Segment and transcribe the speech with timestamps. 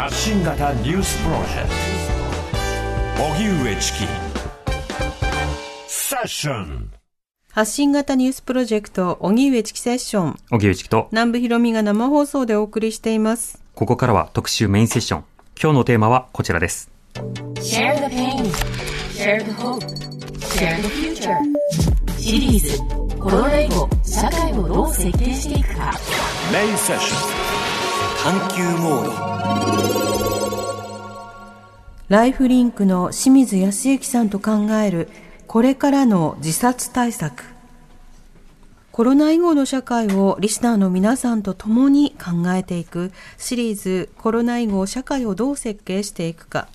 [0.00, 1.70] 発信型ニュースプロジェク
[3.10, 3.98] ト荻上チキ
[5.86, 6.90] セッション
[7.52, 10.36] 発信型ニュースプロジェクト、荻上チキセッション。
[10.52, 13.62] 荻上チキと、南部ひろみが生放送でお送りしています。
[13.74, 15.24] ここからは特集メインセッション。
[15.62, 16.90] 今日のテーマはこちらです。
[17.56, 18.50] Share the pain.
[19.12, 19.84] Share the hope.
[20.38, 21.36] Share the future.
[22.16, 22.78] シリーズ
[23.18, 25.92] コロナ以後社会をどう設計していくか
[26.52, 27.49] メインセッション
[28.22, 29.10] 探求モード
[32.10, 35.08] ライフリンクの清水康之さんと考える、
[35.46, 37.44] これからの自殺対策。
[38.92, 46.68] コロナ以後の社会をリスナーの皆さんと共に考えていくシリーズコロナ以後社会をどう設計していくか。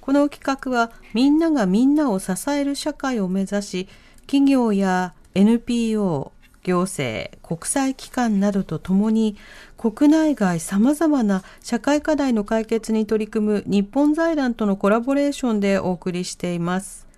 [0.00, 3.88] この企画はみんながみんなを支える社会を目指し、
[4.26, 6.32] 企業や NPO、
[6.64, 9.36] 行政、国際機関などとともに
[9.82, 17.08] 国内外さまざまな社会課題の解決に取り組む日本財団とのコラボレーションでお送りしています。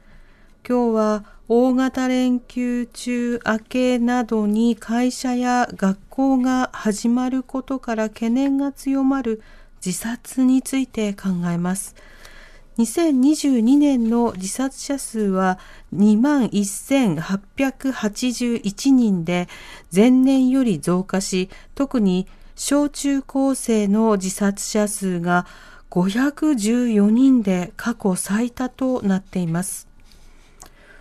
[0.66, 9.42] 今日は大型連休中明けなどに会社や学校が始まることから懸念が強まる
[9.84, 11.94] 自殺について考えます。
[12.78, 15.58] 2022年の自殺者数は
[15.94, 19.48] 21,881人で
[19.94, 22.26] 前年より増加し、特に
[22.56, 25.46] 小中高生の自殺者数が
[25.90, 29.88] 514人で過去最多となっています。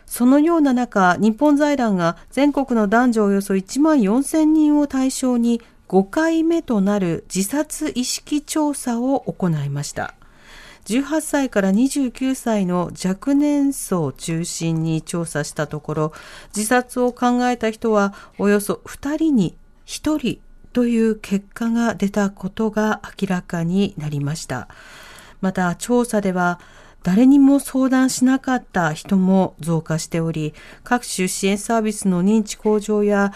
[0.06, 10.14] そのような中、日本財団が全国の男女およそ1万4000人を対象に5回目となる自殺意識調査を行いました。
[10.86, 16.14] 18歳から29歳の若年層を中心に調査したところ、
[16.56, 20.40] 自殺を考えた人はおよそ2人に1人
[20.74, 24.68] という結果が出たことが明らかになりました。
[25.40, 26.60] また調査では
[27.04, 33.33] 誰にも相談しなかった人も増加しており、各種支援サービスの認知向上や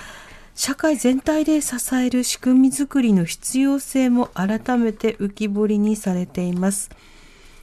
[0.55, 6.89] 社会全体で支える仕組みづくりの必要性も改めて浮き彫りにされています。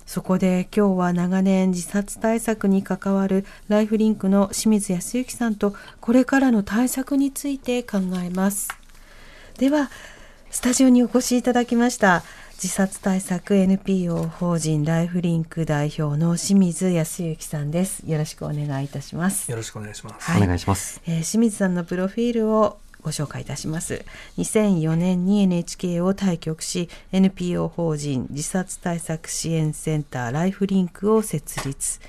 [0.07, 8.84] そこで今日は長年自殺対策に関わるライフリンクの清水康之さんとこれからの対策について考えます。
[9.59, 9.89] では、
[10.51, 12.25] スタジオにお越しいただきました。
[12.55, 18.03] 自殺対策 NPO 法人ライフリンク代表の清水康之さんです。
[18.05, 19.49] よろしくお願いいたします。
[19.49, 20.29] よろしくお願いします。
[20.29, 21.01] はいお願いします。
[21.07, 24.05] えー清水さんのプロフィールをご紹介いたします。
[24.39, 32.01] 2004年に NHK を退局し、NPO 法人自殺対策支援センターライフリンクを設立。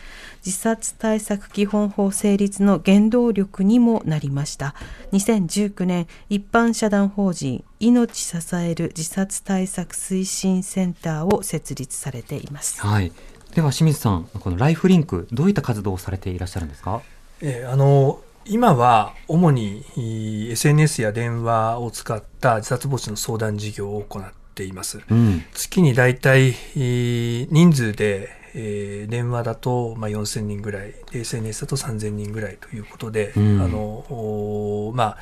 [0.45, 4.75] 自殺対策基本法成立の原動力にもなりました。
[5.11, 12.79] 2019年、一般社団法人命支える自殺対策推進センターを設立されています。
[12.81, 13.11] はい。
[13.55, 17.01] では清水さん、このライフリンク、どういった活動をされていらっしゃるんですか？
[17.41, 19.83] えーあの今は主に
[20.51, 24.23] SNS や電話を使った自殺防止の相談事業を行っ
[24.53, 25.01] ています。
[25.09, 25.43] うん。
[25.55, 35.17] 月にだいたいいー人数で、えー電話だと、まあ、4000人ぐらいで SNS だと3000人ぐらいということで、うんあのまあ、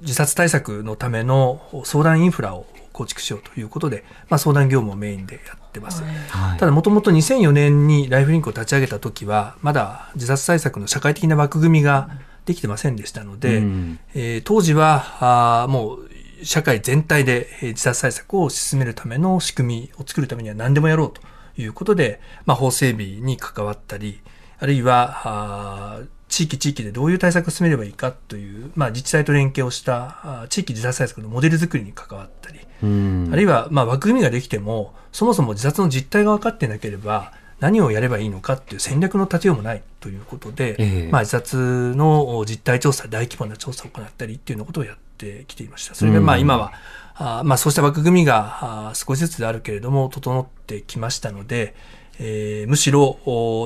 [0.00, 6.02] 自殺対策のための相談インフラを構築しようということで、まあ、相談業務をメインでやってます。
[6.02, 6.58] はい。
[6.58, 12.08] ただもともと2004年にライフリンクを立ち上げた時はまだ自殺対策の社会的な枠組みが
[12.46, 16.08] できてませんでしたので、うんえー当時はあーもう
[16.44, 21.20] 社会全体でえー自殺対策を進めるための仕組みを作るためには何でもやろうと
[21.56, 24.20] いうことで、まあ、法整備に関わったり
[24.58, 33.30] あるいは地域地域でどういう対策を進めればいいかという、まあ、自治体と連携をした地域自殺対策のモデル作りに関わったり、うん。
[33.32, 45.94] あるいは、まあ、枠組みができても、そもそも自殺の実態が分かってなければ、何をやればいいのかっていう戦略の立てようもないということで、ええまあ、自殺の実態調査、大規模な調査を行ったりっていうようなことをやってきていました。
[45.94, 46.72] それが、まあ、うん今は、
[47.16, 51.74] あまあ、そうした枠組みが少しずつであるけれども、整ってきましたので、
[52.18, 53.18] えーむしろ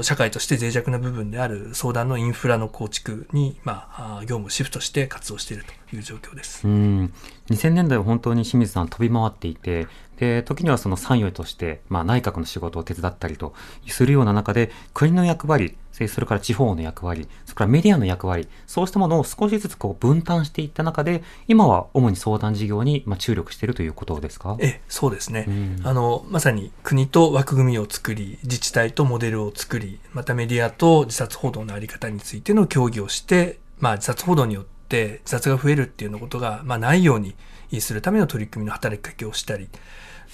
[0.02, 6.66] 社会として脆弱な部分である相談のインフラの構築に、まあ、業務をシフトして活動しているという状況です。
[6.66, 7.12] うん。
[7.50, 9.86] 2000年代は本当に清水さん飛び回っていて、
[10.18, 13.54] で、時にはその参与として、まあ内閣の仕事を手伝ったりと
[13.86, 24.56] するような中で、国の役割、それから地方の役割、それからメディアの役割、そうしたものを少しずつこう分担していった中で、今は主に相談事業にまあ注力しているということですか？
[24.60, 25.46] ええ、そうですね。
[25.48, 37.34] うんあの、まさに国と枠組みを作り、自治体とモデルを作り、またメディアと自殺報道のあり方についての協議をして、まあ自殺報道によって自殺が増えるっていうようなことが、まあないように
[37.80, 39.68] するための取り組みの働きかけをしたり、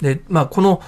[0.01, 0.81] で、まあこの、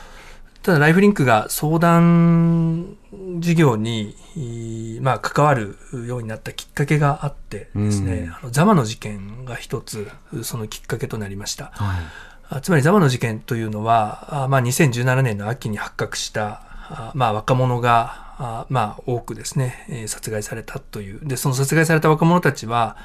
[0.64, 2.98] ただライフリンクが相談
[3.40, 10.10] 事業に、いまあ、関わるようになったきっかけがあってですね、あのザマの事件が一つ
[10.44, 11.72] そのきっかけとなりました。
[11.74, 12.06] はい。
[12.50, 21.26] あつまりザマの事件というのは、あまあ、2017年の秋に発覚した、あまあ、若者が、あまあ、多くですね、えー殺害されたという。
[21.26, 22.98] で、その殺害された若者たちは、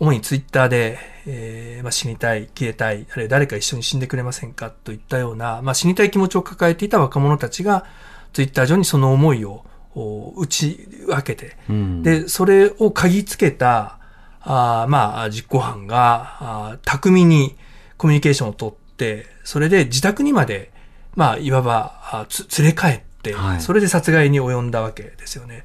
[0.00, 4.70] 主にツイッターで、えーまあ、死にたい、消えたい、あるいは誰か一緒に死んでくれませんか？
[4.70, 7.84] といったような、まあ、死にたい気持ちを抱えていた若者たちが、
[8.32, 9.64] ツイッター上にその思いを
[9.94, 13.98] お打ち分けて、うん、で、それを嗅ぎつけた、
[14.40, 17.56] あーまあ、実行犯が、あー巧みに
[17.96, 20.72] コミュニケーションを取って、それで自宅にまで、
[21.14, 23.60] まあ、いわば、あつ連れ帰って、はい。
[23.60, 25.62] それで殺害に及んだわけですよね。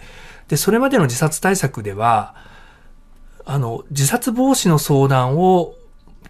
[0.48, 2.36] で、それまでの自殺対策では、
[3.50, 5.76] あの、自殺防止の相談を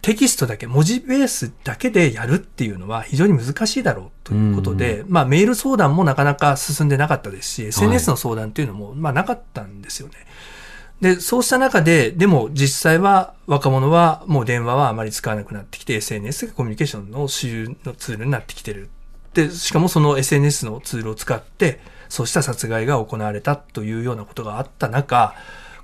[0.01, 10.13] テキストだけ、文字ベースだけでやるっていうのは非常に難しいだろうということで、まあメール相談もなかなか進んでなかったですし、SNS の相談っていうのも、まあなかったんですよね。
[11.01, 18.89] で、そうした中で、でも実際は若者はもう電話はあまり使わなくなってきて、SNS がコミュニケーションの主流のツールになってきてる。
[19.33, 25.35] で、しかもその SNS のツールを使って、そうした殺害が行われたというようなことがあった中、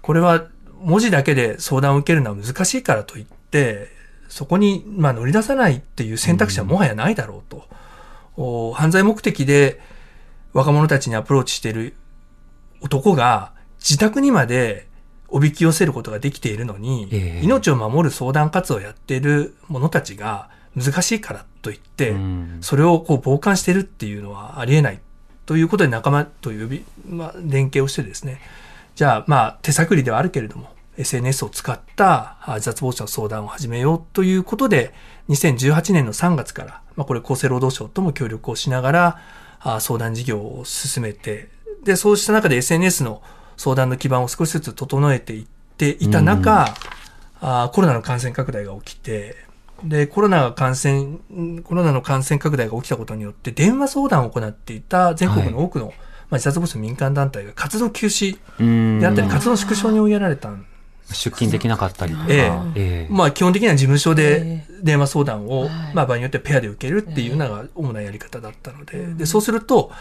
[0.02, 0.46] これは
[0.86, 3.90] 文字だけで相談を受けるのは難しいからといって、
[4.30, 7.68] そこにまあ乗り出さないっていう選択肢はもはやないだろうと。
[8.38, 9.80] お犯罪目的で
[10.54, 11.96] 若者たちにアプローチしている
[12.82, 14.88] 男が自宅にまで
[15.28, 17.44] おびき寄せることができているのに、ええ。
[17.44, 22.58] 命を守る相談活動をやっている者たちが難しいからといって、うん。
[22.62, 25.00] それをこう傍観してるっていうのはありえない
[25.46, 28.40] ということで仲間と呼び、まあ、連携をしてですね、
[28.96, 34.94] じゃあまあ手探りではあるけれども、SNS を使ったあ自殺防止の相談を始めようということで、
[35.30, 39.20] 2018年の3月から、まあこれ厚生労働省とも協力をしながら、
[39.60, 41.50] あ相談事業を進めて、
[41.84, 43.22] で、そうした中で SNS の
[43.58, 45.46] 相談の基盤を少しずつ整えていっ
[45.78, 46.74] ていた中、
[47.42, 49.36] あコロナの感染拡大が起きて、
[49.84, 55.96] で、コロナが感染、んコロナの感染拡大が起きたことによって、電話相談を行っていた全国の多くの、まあ、
[56.36, 59.00] 自殺防止の民間団体が活動休止うん。
[59.00, 60.66] であったり、活動縮小に追いやられたん
[61.12, 63.08] 出勤できなかったりとか、ええ。
[63.08, 65.70] えまあ基本的には事務所で電話相談を、はい。
[65.94, 69.92] まあ場合によってはペアで受けるっていうのが主なやり方だったので、で、そうすると、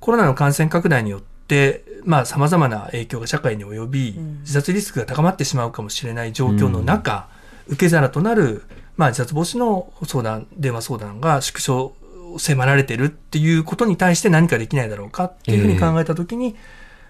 [0.00, 7.28] コロナの感染拡大によって、まあ様々な影響が社会に及び、自殺リスクが高まってしまうかもしれない状況の中、
[7.66, 8.62] 受け皿となる、
[8.96, 11.94] まあ自殺防止の相談、電話相談が縮小、
[12.38, 16.56] 迫られてるっていうことに対して何かできないだろうかっていうふうに考えたときに、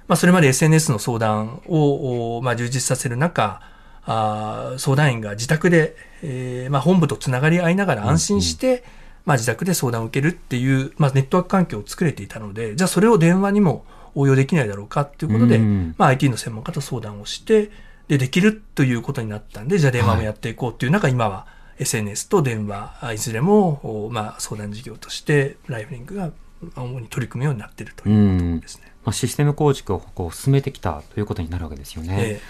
[0.08, 3.60] まあ、それまで SNS の相談を、おまあ、充実させる中、
[4.04, 8.82] あー相談員が自宅で、えーまあ、本部とつながり合いながら安心して、
[9.26, 13.84] まあ、自宅で相談を受けるっていう、まあ、ネットワーク環境を作れていたので、じゃあそれを電話にも
[14.14, 15.94] 応用できないだろうかっていうことで、うん。
[15.98, 17.70] まあ、IT の専門家と相談をして、
[18.08, 21.46] で、できるということになったんで、じゃあ電話もやっていこうっていう中、今は
[21.78, 26.30] SNS と電話、あいずれも、おまあ、相談事業として、ライフリンクが
[26.76, 28.87] 主に取り組むようになっているということですね。
[29.08, 32.16] まあ、システム構築をこう進めてきたということになるわけですよね。
[32.20, 32.40] え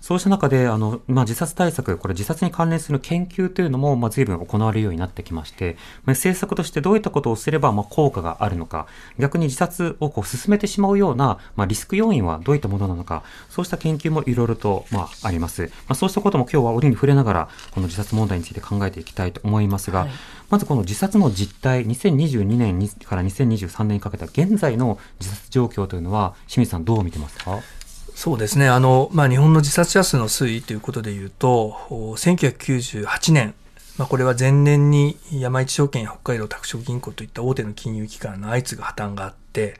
[0.00, 8.86] そうした中で、あの、まあ、自殺対策、これ自殺に関連する研究というのも、まあ、随分行われるようになってきまして、まあ、政策としてどういったことをすれば、まあ、効果があるのか、
[9.18, 15.62] 逆に自殺をこう進めてしまうような、まあ、リスク要因はどういったものなのか、そうした研究もいろいろと、まあ、あります。
[15.62, 20.08] まあ、そうしたことも今日は折に触れながら、この自殺問題について考えていきたいと思いますが、はい
[20.50, 27.60] まずこの自殺の実態、2022年にから2023年にかけた現在の自殺状況というのは、清水さんどう見てますか？
[28.18, 28.68] そうですね。
[28.68, 33.54] あの、まあ、日本の自殺者数の推移ということで言うと、お1998年、
[33.96, 39.76] まあ、これは前年に山一証券や北海道拓殖銀行といった大手の金融機関の相次ぐ破綻があって、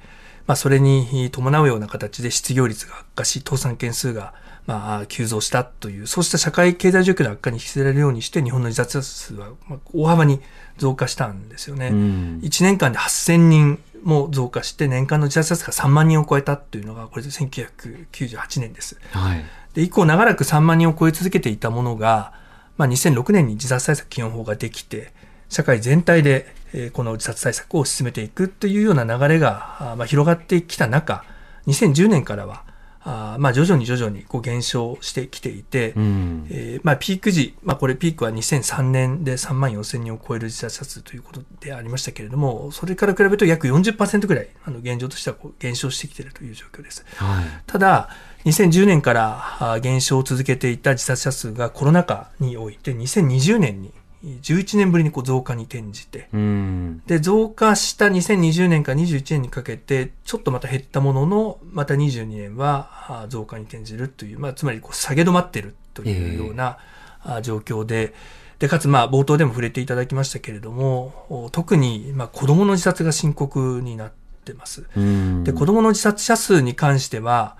[0.46, 4.34] まあ、それに伴うような形で失業率が悪化し、倒産件数が、
[4.66, 10.40] まあ、急増したという、そうした社会経済状況の悪化に引きずられるようにして、日本の自殺者数はまあ大幅に
[10.76, 11.88] 増加したんですよね。
[11.88, 18.98] うん1年間で8000人も増加して、年間の自殺者数が3万人を超えたというのが、これで1998年です。
[19.12, 19.44] はい。
[19.74, 22.32] で、以降長らく3万人を超え続けていたものが、
[22.76, 25.12] まあ、2006年に自殺対策基本法ができて、
[25.48, 31.24] 社会全体で、えーこの自殺対策を進めていくというような流れが、広がってきた中、
[31.66, 32.64] 2010年からは、
[33.08, 36.46] あーまあ、徐々に徐々にこう減少してきていて、うん。
[36.50, 47.06] えーまあ、ピーク時、まあ、これピークは2003年で3万4千人を超える自殺者数ということでありましたけれども、それから比べると約40%ぐらい、あの現状としてはこう減少してきているという状況です。
[47.16, 47.44] はい。
[47.66, 48.10] ただ、
[48.44, 53.92] 2010年からあ減少を続けていた自殺者数がコロナ禍において2020年に
[54.24, 57.02] 11年ぶりにこう増加に転じて、うん。
[57.06, 66.78] で、増加した2020年から21年にかけて、ちょっとまた減ったものの、また22年はあ増加に転じるという、まあ、つまりこう下げ止まってるというような、
[67.22, 68.14] あ状況で、
[68.58, 74.12] で、かつ、まあ、冒頭でも触れていただきましたけれども、お特に、まあ、子供の自殺が深刻になっ
[74.44, 74.84] てます。
[74.96, 75.44] うん。
[75.44, 77.56] で、子供の自殺者数に関しては、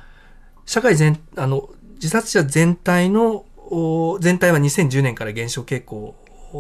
[0.67, 6.15] 社会全、あの、自殺者全体の、お全体は2010年から減少傾向を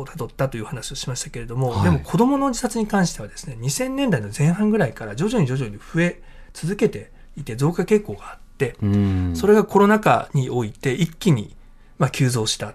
[0.06, 6.20] たどったという話をしましたけれども、はいでも子供の自殺に関してはですね、2000年代の前半ぐらいから徐々に徐々に増え
[6.52, 9.36] 続けていて増加傾向があって、うん。
[9.36, 11.54] それがコロナ禍において一気に、
[11.98, 12.74] まあ、急増した。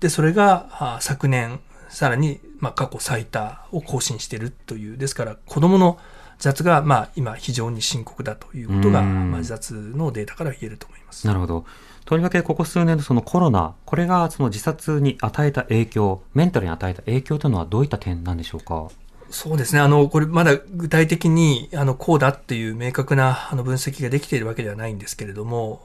[0.00, 5.98] で、それがあ昨年、さらに、まあ、過去最多を更新しているという、ですから子供の
[6.34, 11.26] 自殺が、まあ、今非常に深刻だということが、うんまあ、自殺のデータから言えると思います。
[11.26, 11.64] なるほど。
[12.04, 18.88] とりわけここ数年のそのコロナ、これがその自殺に与えた影響、メンタルに与えた影響というのはどういった点なんでしょうか？
[19.30, 19.80] そうですね。
[19.80, 25.82] あの、これまだ具体的に、あの、こうだっていう明確なあの分析ができているわけではないんですけれども、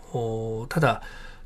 [0.61, 1.01] おただ、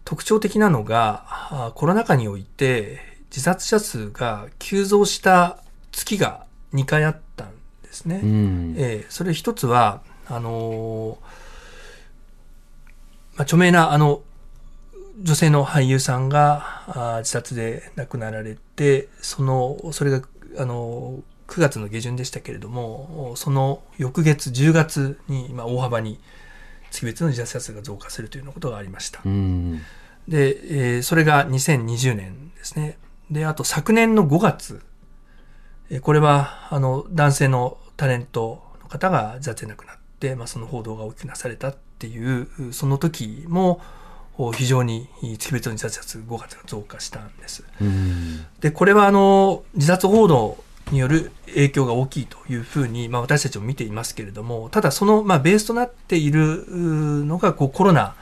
[0.05, 2.99] 特徴的なのが、あコロナ禍において
[3.29, 5.59] 自殺者数が急増した
[5.93, 7.51] 月が2回あったん
[7.83, 8.19] ですね。
[8.21, 8.75] うん。
[8.77, 11.25] ええそれ一つは、あのー
[13.35, 14.23] まあ、著名な、あの、
[15.19, 20.21] 女性の俳優さんが自殺で亡くなられて、その、それが、
[20.57, 26.19] あのー9月の下旬でしたけれども、その翌月、10月に、まあ、大幅に
[26.89, 29.19] 月別の自殺者数が増加するというようなことがありました。
[29.23, 29.81] うん。
[30.27, 32.97] で、えーそれが2020年ですね。
[33.29, 34.81] で、あと昨年の5月、
[35.89, 43.81] えーこれは、あの、男性のタレントの方が自殺で亡くなって、まあ、その報道が大きくなされたっていう、その時も、お
[44.53, 47.63] 非常に月別の自殺者数5月が増加したんです。
[47.79, 48.45] うん。
[48.59, 50.57] で、これはあの、自殺報道
[50.91, 58.15] による影響が大きいというふうに、まあ私たちも見ていますけれども、ただその、まあベースとなっているうのが、こうコロナ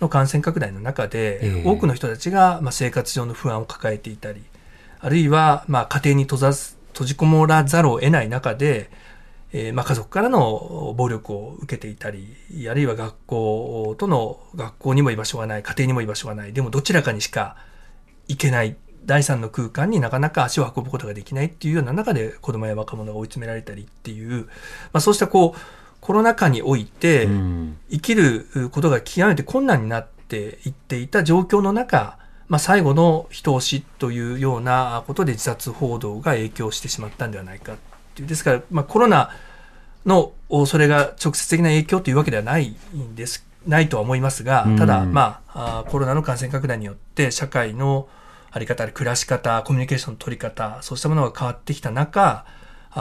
[0.00, 4.42] の感染拡大の中で、ええ多くの人たちが、まあ生活上の不安を抱えていたり、
[5.00, 8.88] あるいは、まあ家庭に閉ざす、閉じこもらざるを得ない中で、
[9.58, 12.36] えーまあ、家族からの暴力を受けていたり、
[12.70, 17.56] あるいは学校との、学校にも居場所がない、家庭にも居場所がない、でもどちらかにしか
[18.28, 24.44] 行けない、第三の空間になかなか足を運ぶことができないっていうような中で子供や若者が追い詰められたりっていう、
[24.92, 25.60] まあ、そうしたこう、
[26.02, 27.26] コロナ禍において。
[27.90, 37.76] 生きることが極めて困難になっていっていた状況の中、まあ、最後の一押しというようなことで自殺報道が影響してしまったんではないかっ
[38.14, 38.28] ていう。
[38.28, 39.30] ですから、まあ、コロナ
[40.06, 48.08] の、おそれが直接的な影響というわけではないんです、ないとは思いますがうん、ただ、まあ、コロナの感染拡大によって社会の
[48.50, 52.46] あり方、暮らし方、コミュニケーションの取り方、そうしたものが変わってきた中、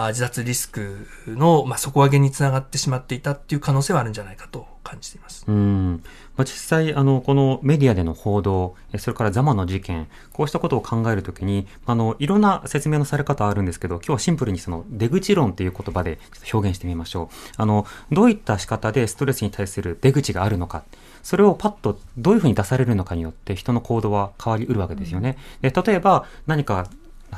[0.07, 5.45] 自殺リスクの、まあ、底上げにつながってしまっていたっていう可能性はあるんじゃないかと感じています。
[5.47, 6.03] うん。
[6.37, 16.19] まあ、実際、あの、このメディアでの報道、えそれからザマの事件、こうしたことを考えるときに、あの、いろんな説明のされ方あるんですけど、今日はシンプルにその出口論という言葉で
[16.51, 17.35] 表現してみましょう。
[17.57, 20.83] あの、どういった仕方でストレスに対する出口があるのか。
[21.23, 25.37] それをパッとどういうふうに出されるのかによって人の行動は変わりうるわけですよね。
[25.61, 26.87] で例えば何か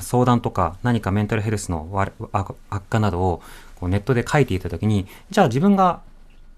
[0.01, 1.89] 相談とか何かメンタルヘルスの
[2.33, 3.41] 悪化などを
[3.75, 6.01] こうネットで書いていたときに、じゃあ自分が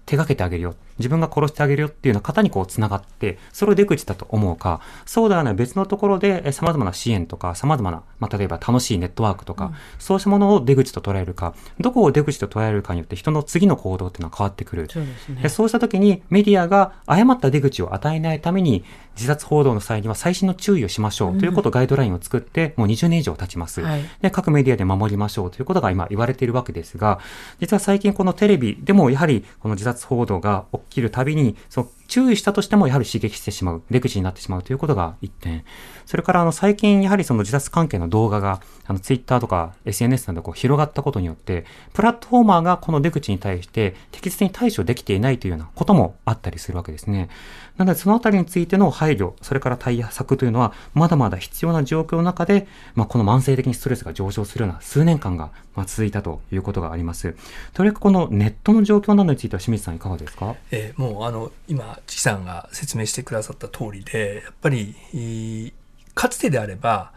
[0.06, 0.74] 手掛けてあげるよ。
[1.00, 14.88] 自分が殺してあげるよっていうような方にこう繋がって、それを出口だと思うか、そうではない別のところでえ様々な支援とか、様々な、まあ、例えば楽しいネットワークとか、そうしたものを出口と捉えるか、どこを出口と捉えるかによって人の次の行動っていうのは変わってくる。
[14.90, 15.48] そうですねで。
[15.48, 18.84] そうした時にメディアが誤った出口を与えないために
[19.16, 23.80] 自殺報道の際には細心の注意をしましょうということをガイドラインを作ってもう20年以上経ちます。
[23.80, 27.20] はいで、各メディアで守りましょうということが今言われているわけですが、
[27.58, 35.64] 実は最近このテレビでもやはりこの自殺報道が起きるたびに、その注意したとしてもやはり刺激してしまう、出口になってしまうということが一点。
[36.06, 47.28] それからあの最近やはりその自殺関係の動画があのツイッターとか SNS などこう広がったことによって、プラットフォーマーがこの出口に対して適切に対処できていないというようなこともあったりするわけですね。
[47.76, 57.34] なのでそのあたりについての配慮、それから対策というのはまだまだ必要な状況の中で、まあ、この慢性的にストレスが上昇するような数年間がまあ続いたということがあります。
[57.72, 60.56] とりわけこのネットの状況などについては清水さんいかがですか？
[60.70, 65.72] えーもうあの今チキさんが説明してくださった通りでやっぱり
[66.14, 67.12] かつてであれば、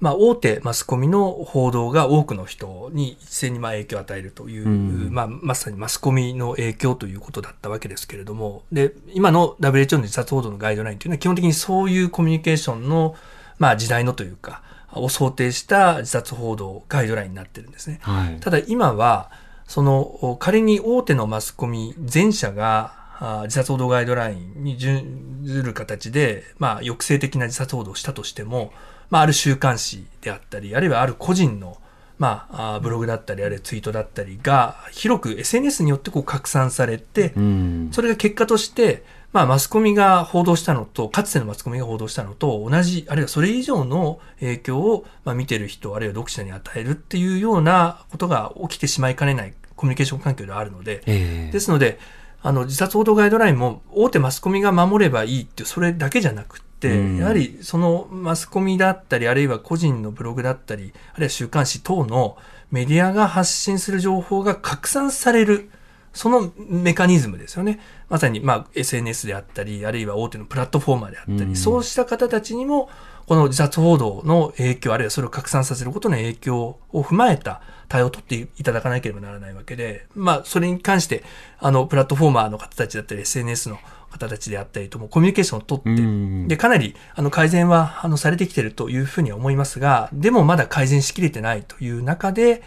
[0.00, 13.16] まあ、大手マスコミの報道が多くの人に一斉にまあ影響を与えるという、うんまあ、まさにマスコミの影響ということだったわけですけれどもで今の WHO の自殺報道のガイドラインというのは基本的にそういうコミュニケーションの、
[13.58, 14.62] まあ、時代のというか
[14.92, 17.98] を想定した自殺報道ガイドラインになってるんですね。
[18.02, 18.40] はい。
[18.40, 19.30] ただ今は、
[19.66, 28.72] その、仮に大手のマスコミ全社が、あ自殺報道ガイドラインに準ずる形で、まあ、抑制的な自殺報道をしたとしても、
[29.10, 31.78] まあ、ある週刊誌であったり、あるいはある個人の、
[32.18, 37.88] まあ、あブログだったり、あるいはツイートだったりが、広く SNS によってこう拡散されて、うん。
[37.92, 51.98] それが結果として、まあ、マスコミが報道したのと、かつてのマスコミが報道したのと同じ、あるいはそれ以上の影響を、まあ、見てる人、あるいは読者に与えるっていうようなことが起きてしまいかねないコミュニケーション環境ではあるので、ええですので、
[52.42, 62.36] あの、自殺報道ガイドラインも大手マスコミが守ればいいっていう、それだけじゃなくって、うんやはりそのマスコミだったり、あるいは個人のブログだったり、あるいは週刊誌等の
[62.70, 65.70] メディアが発信する情報が拡散される、
[66.12, 67.80] そのメカニズムですよね。
[68.08, 72.88] まさに、まあ、SNS であったり、あるいは大手のプラットフォーマーであったり、うんそうした方たちにも、
[73.26, 81.22] この自殺報道の影響、あるいはそれを拡散させることの影響を踏まえた対応を取っていただかなければならないわけで、まあ、それに関して、
[81.58, 83.78] あの、プラットフォーマーの方たちだったり、SNS の
[84.10, 92.62] 方たちであったりとも、コミュニケーションを取って、うんで、かなり、あの、改善は、あの、されてきているというふうには思いますが、でもまだ改善しきれてないという中で、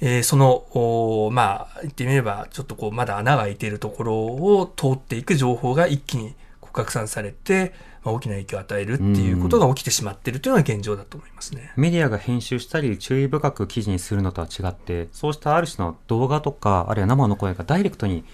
[0.00, 6.34] えーその、まあ、言ってみれば、ちょっとこう、まだ穴が開いているところを通っていく情報が一気に
[6.72, 7.72] 拡散されて、
[8.02, 11.72] まあ、大きな影響を与えるっていうことが起きてしまっているというのが現状だと思いますね。
[11.76, 18.24] メディアが編集したり注意深く記事にするのとは違って、そうしたある種の動画とか、あるいは生の声がダイレクトに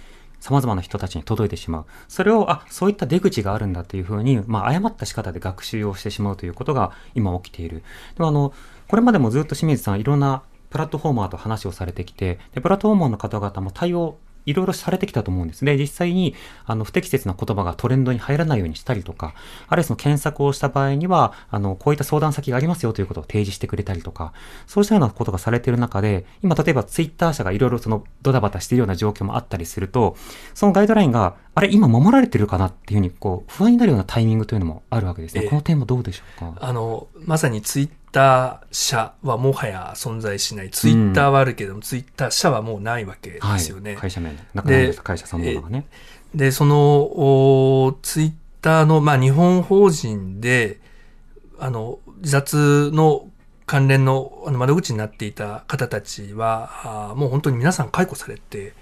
[0.41, 1.87] 様々な人たちに届いてしまう。
[2.09, 7.83] それを、あ、そういった出口があるんだというふうに、まあ、誤った仕方で学習をしてしまうということが今起きている。
[8.17, 8.53] でもあの、
[8.89, 14.19] これまでもずっと清水さんいろんなプラットフォーマーと話をされてきて、で、プラットフォーマーの方々も対応
[14.49, 15.77] いろいろされてきたと思うんですね。
[15.77, 19.35] 実際に、あの、不適切な言葉がトレンドに入らないようにしたりとか、
[19.69, 24.33] あるいはその検索をした場合には、あの、こういった相談先がありますよということを提示してくれたりとか、
[24.67, 30.17] そうしたようなことがされている中で、今、例えばツイッター社がいろいろその、ドタバタしているような状況もあったりすると、
[30.55, 35.43] そのガイドラインが、あれ、今守られてるかなっていうふうに、こう、不安になるようなタイミングというのもあるわけですね。
[35.43, 36.59] ええこの点はどうでしょうか？
[36.61, 40.71] あの、まさにツイッター社はもはや存在しない。
[40.71, 43.93] ツイッターはあるけれども、ツイッター社はもうないわけですよね。
[43.93, 44.01] はい。
[44.03, 45.87] 会社名、なくな会社そのものがね。
[46.35, 50.81] で、その、おツイッターの、まあ、日本法人で、
[51.59, 53.29] あの、自殺の
[53.67, 58.73] 関連のあの窓口になっていた方たちは、あーもう本当に皆さん解雇されて、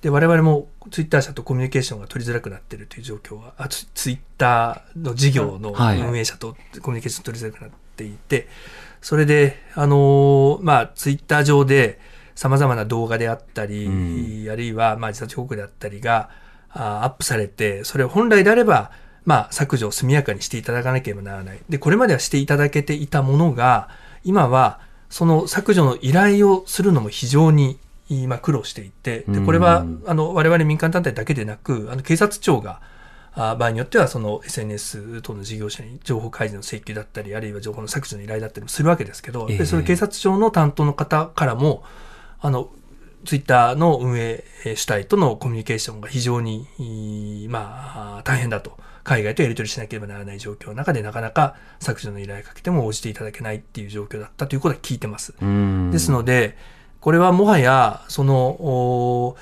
[0.00, 8.48] で、我々もツイッター社とコミュニケーションが取りづらくなっているという状況は、あツツイッターの事業のはい運営者とコミュニケーション取りづらくなっていて、
[9.00, 12.00] それで、あのーまあ、ツイッター上で
[12.34, 16.30] 様々な動画であったり、うあるいは、まあ、自殺報告であったりが、
[16.70, 18.90] あーアップされて、それを本来であれば、
[19.24, 21.60] まあ、削除を速やかにしていただかなければならない。
[21.68, 23.88] で、これまではしていただけていたものが、
[24.24, 24.80] 今は、
[25.10, 32.80] その削除の依頼をするのも非常に、今苦労していて、で、これはうん、あの、我々民間団体だけでなく、あの、警察庁が、
[33.34, 41.82] あ場合によっては、その SNS 等の事業者に情報開示の請求だったり、あるいは情報の削除の依頼だったりもするわけですけど、ええで、その警察庁の担当の方からも、
[42.40, 42.70] あの、
[43.24, 44.44] ツイッターの運営
[44.76, 48.78] 主体とのコミュニケーションが非常に、まあ、大変だと。
[49.08, 55.34] 海外とやり取りしなければならない状況の中で、なかなか削除の依頼かけても応じていただけないっていう状況だったということは聞いてます。
[55.40, 55.90] うん。
[55.90, 56.58] ですので、
[57.00, 59.36] これはもはや、その、お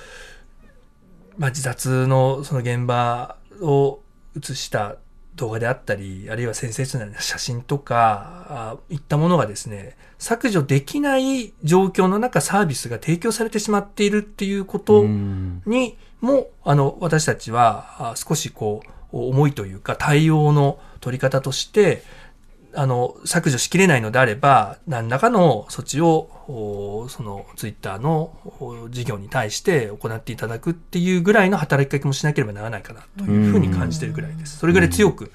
[1.36, 4.00] まあ、自殺のその現場を
[4.36, 4.96] 映した
[5.36, 15.62] 動画であったり、あるいはセンセーショナルな写真とか、あいったものがですね、削除できない状況の中サービスが提供されてしまっているっていうことうん。
[15.66, 22.02] にも、あの、私たちはあ少しこう、思いというか対応の取り方として、
[22.76, 34.58] あの、削除しきれないのであれば、何らかの措置を、おそのツイッターのお事業に対して行っていただくっていうぐらいの働きかけもしなければならないかなというふうに感じているぐらいです。
[34.58, 35.32] それぐらい強く、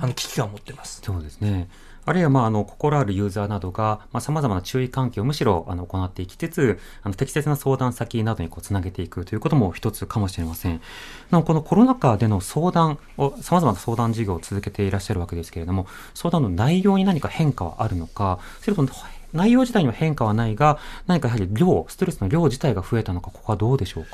[0.00, 1.02] あの、危機感を持っています。
[1.04, 1.68] そうですね。
[2.06, 10.80] あるいは、まあ、あの、心あるユーザーなどが、まあ、様々な注意喚起をむしろ、あの、行っていきつつ、あの、適切な相談先などにこう、つなげていくということも一つかもしれません。
[11.30, 18.88] なお、このコロナ禍での相談を、様々な相談事業を続けていらっしゃるわけですけれども、相談の内容に何か変化はあるのか、それとも、
[19.32, 24.10] 内容自体には変化はないが、何かやはり量、ストレスの量自体が増えたのか、ここはどうでしょうか？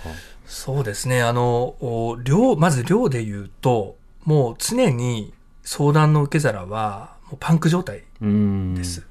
[0.46, 1.22] そうですね。
[1.22, 1.74] あの、
[2.24, 8.74] 量、まず量で言うと、もう常に相談の受け皿は、もうパンク状態うん。
[8.74, 9.06] です。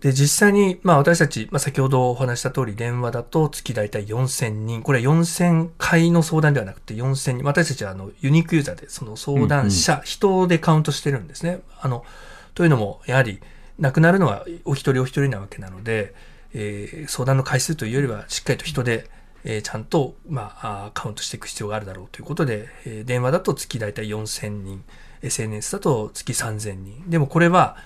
[0.00, 11.60] で、実際に、まあ私たち、まあ先ほどお話した通り電話だと月大体4000人、これは4000回の相談ではなくて4000人、私たちはあのユニークユーザーでその相談者、人でカウントしてるんですね。
[11.80, 12.04] あの、
[12.54, 13.40] というのも、やはり、
[13.78, 16.14] 亡くなるのはお一人お一人なわけなので、
[16.52, 19.08] えー相談の回数というよりはしっかりと人で、
[19.44, 24.84] えーちゃんと、まあ、カウントしていく必要があるだろうということで、えー電話だと月大体4000人
[25.24, 27.04] SNS だと月3000人。
[27.10, 27.76] でもこれは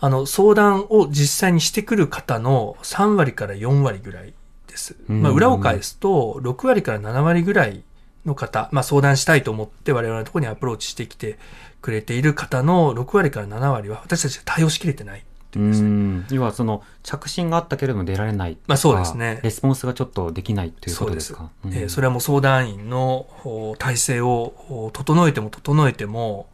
[0.00, 4.34] あの相談を実際にしてくる方の3割から4割ぐらい
[4.66, 4.96] です。
[5.08, 5.22] うん。
[5.22, 7.82] まあ、裏を返すと6割から7割ぐらい
[8.26, 11.38] の方、まあ、相談したいと思って我々のところにアプローチしてきて
[11.80, 19.40] くれている方の6割から7割は私たちが対応しきれてないっていう要はその着信があったけれども出られないまあそうですね。
[19.42, 21.50] レスポンスがちょっとできないということですか？
[21.66, 26.46] えーそれはもう相談員のお体制をお整えても整えてもお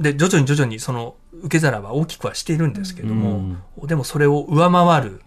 [0.00, 5.20] で徐々に徐々にその受け皿は大きくはしているんですけれども、でもそれを上回る。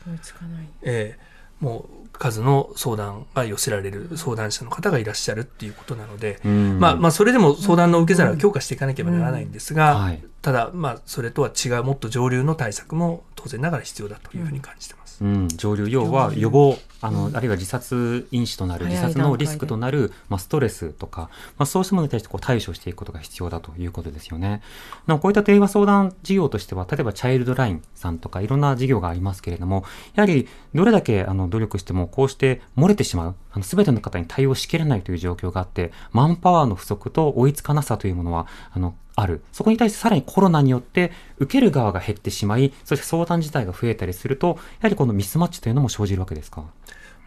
[0.81, 6.79] えーもう数の相談が寄せられる相談者の方がいらっしゃるっていうことなので、うん。
[6.79, 10.01] まあ、まあそれでも相談の受け皿を強化していかなければならないんですが、うん。
[10.03, 10.23] はい。
[10.41, 15.00] ただまあそれとは違うもっと上流の対策も当然ながら必要だというふうに感じてます。
[15.21, 24.61] うん、上流要は予防あの、あるいは自殺因子となる自殺のリスクとなる、まあ、ストレスとか、まあ、そうしたものに対してこう対処していくことが必要だということですよね。
[25.07, 29.83] なおこういった電話相談事業としては例えばチャイルドラインさんとかいろんな事業がありますけれども
[30.15, 39.41] やはりどれだけあの努力してもこうして漏れてしまうあの全ての方に対応しきれないという状況があってマンパワーの不足と追いつかなさというものはあのある。
[39.51, 46.63] そこに対してさらにコロナによって受ける側が減ってしまい、そして相談自体が増えたりすると、やはりこのミスマッチというのも生じるわけですか？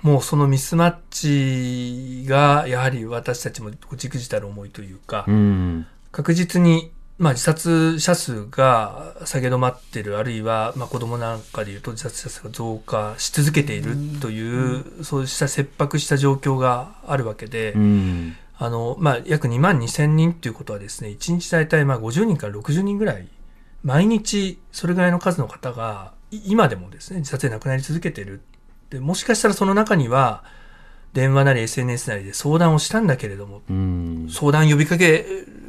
[0.03, 5.87] もうそのミスマッチがやはり私たちもじくじたる思いというか、うん。
[6.13, 18.37] 確実に、まあ、自殺者数が下げ止まってる、あるいは、まあ、子供なんかでいうと自殺者数が増加し続けているという、そうした切迫した状況があるわけで、うん。
[18.57, 23.29] あの、まあ、約2万2千人ということはですね、1日大体まあ50人から60人ぐらい、
[23.83, 28.41] 毎日それぐらいの数の方が、い今でもですね、自殺で亡くなり続けている。
[28.91, 30.45] で、もしかしたらその中には、
[31.13, 34.29] 電話なり SNS なりで相談をしたんだけれども、うん。
[34.31, 35.27] 相談呼びかけ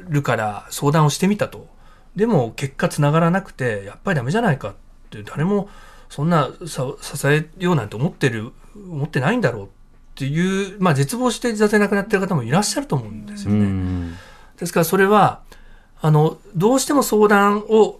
[0.08, 1.67] るから相談をしてみたと。
[2.15, 4.74] でも結果つながらなくて、やっぱりダメじゃないかっ
[5.10, 5.69] て、誰も
[6.10, 9.67] そんなさ支えようなんて思ってる、思ってないんだろうっ
[10.15, 13.65] ていう、まあ絶望して自殺で亡くなってる方もいらっしゃると思うんですうよね。
[13.65, 14.15] ん。
[14.58, 15.41] ですからそれは、
[16.01, 17.99] あの、どうしても相談を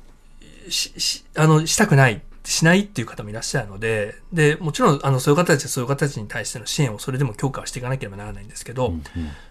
[0.70, 8.94] し、し、あの、したくない、しないっていう方もいらっしゃるので、で、もちろん、あの、そういう方たちはそういう方たちに対しての支援をそれでも強化をしていかなければならないんですけど、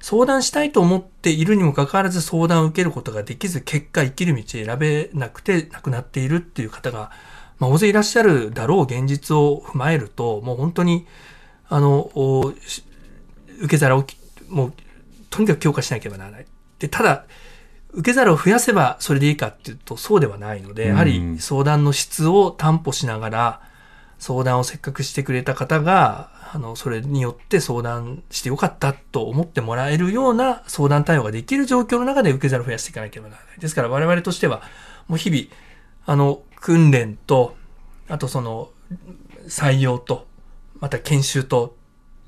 [0.01, 7.11] 相談したいと思っているにもかかわらず相談を受けることができず、結果生きる道を選べなくて亡くなっているっていう方が、
[7.59, 11.07] まあ、大勢いらっしゃるだろう現実を踏まえると、もう本当に、
[11.69, 12.11] あの、
[13.61, 14.17] 受け皿をき、
[14.49, 14.73] もう、
[15.31, 16.47] とにかく強化しなければならない。
[16.79, 17.25] で、ただ、
[17.95, 23.61] 受け皿を増やせばそれでいいかっていうとそうではないので、やはうんり相談の質を担保しながら、
[24.19, 33.61] 相談をせっかくしてくれた方が、あの、それによって相談してよかったと思ってもらえるような相談対応ができる状況の中で受け皿を増やしていかなければならない。
[33.61, 34.63] ですから我々としては、
[35.09, 35.45] もう日々、
[36.07, 37.57] あの、訓練と、
[38.09, 38.71] あとその、
[39.47, 40.27] 採用と、
[40.85, 41.77] また研修と、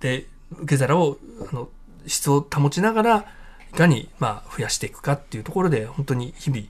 [0.01, 1.19] で、受け皿を、
[1.53, 1.69] あの、
[2.07, 3.27] 質を保ちながら、
[3.71, 6.63] いかに、まあ、増やしていくかっていうところで、本当に日々、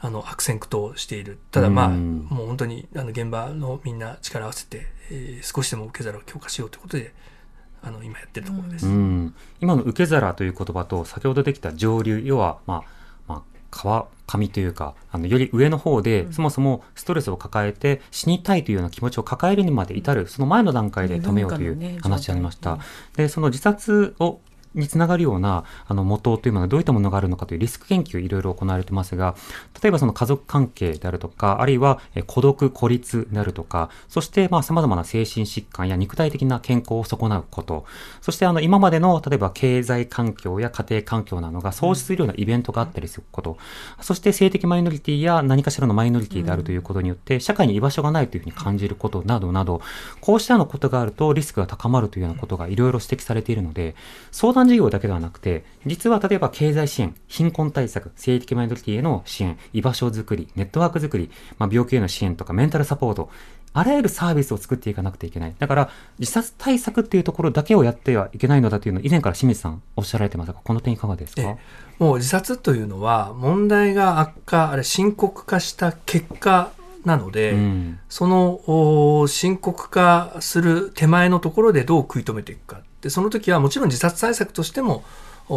[0.00, 1.38] あの、悪戦苦闘している。
[1.50, 7.14] ただまあ、うんもう本当に、あの、現場のみんな力を合わせて、えー少しでも受け皿を強化しようということで、
[7.82, 8.86] あの、今やってるところです。
[8.86, 13.03] うん、今の受け皿という言葉と先ほどできた上流要は、まあ
[13.74, 22.78] まあ、川上というかあのより上の方で、そもそもストレスを抱えて死にたいというような気持ちを抱えるにまで至るその前の段階で止めようという話でありました。
[23.16, 24.40] でその自殺を
[24.74, 29.34] につながるようなあの元というものはどういったものがあるのかというリスク研究いろいろ行われてますが
[29.82, 37.84] 例えばその家族関係であるとかあるいは孤独孤立であるとかそしてまあ様々な精神疾患や肉体的な健康を損なうこと
[38.20, 43.56] そしてあの今までの例えば経済環境や家庭環境などが喪失するようなイベントがあったりすること、
[44.00, 49.80] そして性的マイノリティや何かしらのマイノリティであるということによって社会に居場所がないというふうに感じることなどなど
[50.20, 53.94] こうしたようなことがあるとリスクが高まるというようなことがいろいろ指摘されているので
[54.30, 63.30] 相談事業だけではなくて実は例えば経済支援貧困対策性的マイノリティへの支援居場所づくりネットワークづくり、まあ、病気への支援とかメンタルサポート
[63.76, 65.54] あらゆるサービスを作っていかなくてはいけない。
[65.58, 76.72] だから、自殺対策っていうところだけをやってはいけないのだというのを以前から清水さんおっしゃられてますが、この点いかがですか、ええもう自殺というのは問題が悪化、あれ深刻化した結果
[77.04, 77.98] なので、うん。
[78.08, 82.80] そのお深刻化する手前のところでどう食い止めていくか。
[83.04, 85.04] で、その時はもちろん自殺対策としても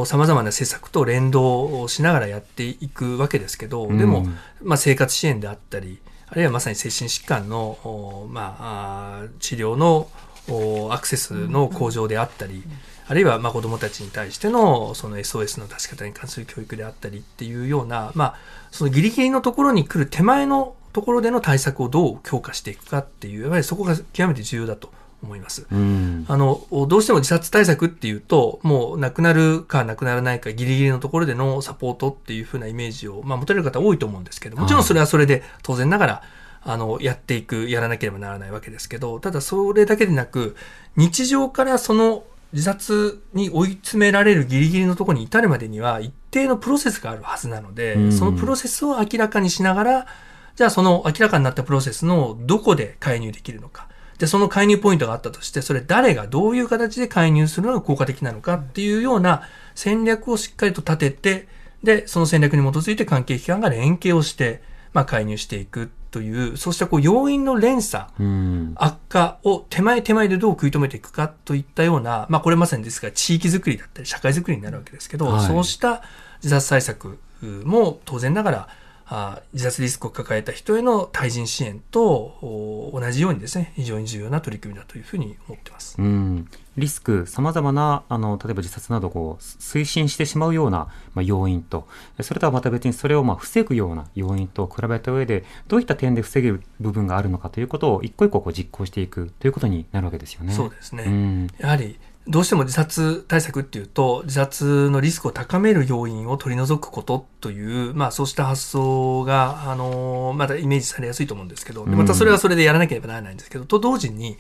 [0.06, 10.10] さまざまな施策と連動をしながらやっていくわけですけど、でも、うんまあ、生活支援であったり、あるいはまさに精神疾患の、おまあ、治療の
[10.50, 12.64] おアクセスの向上であったり、
[13.08, 18.36] あるいはまあ子どもたちに対してのその SOS の出し方に関する教育であったりっていうような、まあ、
[18.72, 24.92] そのギリギリのところに来る手前のところでの対策をどう強化していくかっていう、やはりそこが極めて重要だと
[25.24, 25.66] 思います。
[25.72, 26.26] うん。
[26.28, 36.22] あの、どうしても自殺対策っていうと、もう亡くなるか亡くならないかギリギリのところでのサポートっていうふうなイメージを、まあ持たれる方多いと思うんですけど、もちろんそれはそれで当然ながら、
[36.64, 40.56] あの、やっていく、やらなければならないわけですけど、ただそれだけでなく、
[40.96, 50.08] 日常からその自殺に追い詰められるギリギリのところに至るまでには一定のプロセスがあるはずなので、うんそのプロセスを明らかにしながら、
[50.56, 53.87] じゃあその明らかになったプロセスのどこで介入できるのか。
[54.20, 59.44] で、その介入ポイントがあったとして、それ誰がどういう形で介入するのが効果的なのかっていうような
[59.76, 61.48] 戦略をしっかりと立てて、
[61.84, 64.62] で、その戦略に基づいて関係機関が連携をして、
[64.94, 68.74] まあ介入していくという、そうしたこう要因の連鎖、うん。
[68.76, 76.02] 悪化を手前手前でどう食い止めていくかといったような、まあこれまさにですが地域づくりだったり社会づくりになるわけですけど、はいそうした
[76.42, 77.20] 自殺対策
[77.64, 78.68] も当然ながら、
[79.10, 85.96] あ自殺リスクを抱えた人への対人支援とお同じようにですね、非常に重要な取り組みだというふうに思ってます。
[85.98, 91.88] うん、リスク、様々な、あの、例えば自殺などこう、推進してしまうような、まあ、要因と、
[92.22, 100.52] それとはまた別にそれをまあ防ぐような要因と比べた上で、どういった点で防げる部分があるのかということを一個一個こう実行していくということになるわけですよね。
[100.52, 101.04] そうですね。
[101.04, 101.48] うん。
[101.60, 114.38] やはりどうしても自殺対策っていうと自殺のリスクを高める要因を取り除くことという、まあ、そうした発想が、あのまだイメージされやすいと思うんですけどまたそれはそれでやらなければならないんですけど、と同時に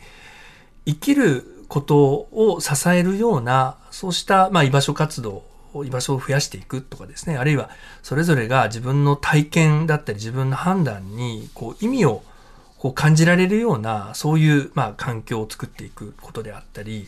[0.85, 7.69] 生きることを支えるようなそうした、まあ、居場所活動居場所を増やしていくとかですねあるいは
[8.03, 12.23] それぞれが自分の体験だったり自分の判断にこう意味を
[12.77, 17.07] こう感じられるようなそういう、まあ、環境を作っていくことであったり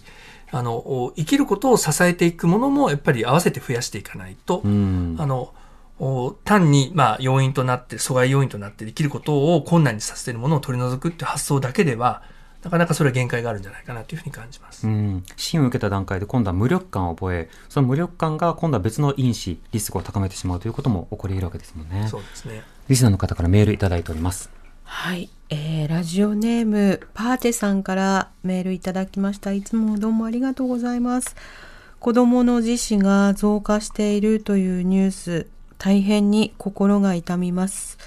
[0.52, 5.16] あの生きることを支えていくものもやっぱり合わせて増やしていかないと、うん。
[5.20, 5.54] あの
[6.02, 12.24] お単に、まあ、要因となって阻害要因となって生きることを困難にさせているものを取り除くっていう発想だけでは
[12.64, 14.86] なかなかそれは限界があるんじゃないかなというふうに感じます。
[14.86, 22.08] うん、支援を受けた段階で今度は無力感を覚え、その無力感が今度は別の因子、リスクを高めてしまうということも起こり得るわけですもんね。
[22.10, 22.64] そうですね。
[22.90, 24.50] リスナーの方からメールいただいております。
[24.92, 29.54] はい、えーラジオネームパーテさんからメールいただきました。
[29.54, 31.36] いつもどうもありがとうございます。
[32.00, 35.48] 子供の自死が増加しているというニュース、
[35.78, 37.98] 大変に心が痛みます。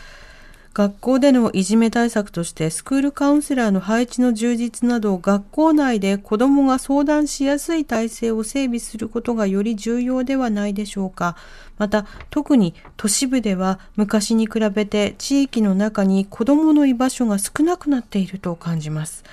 [0.75, 11.37] 学校でのいじめ対策としてスクールカウンセラーの配置の充実など学校内で子どもが相談しやすい体制を整備することがより重要ではないでしょうか。
[11.77, 19.25] また特に都市部では昔に比べて地域の中に子どもの居場所が少なくなっていると感じます。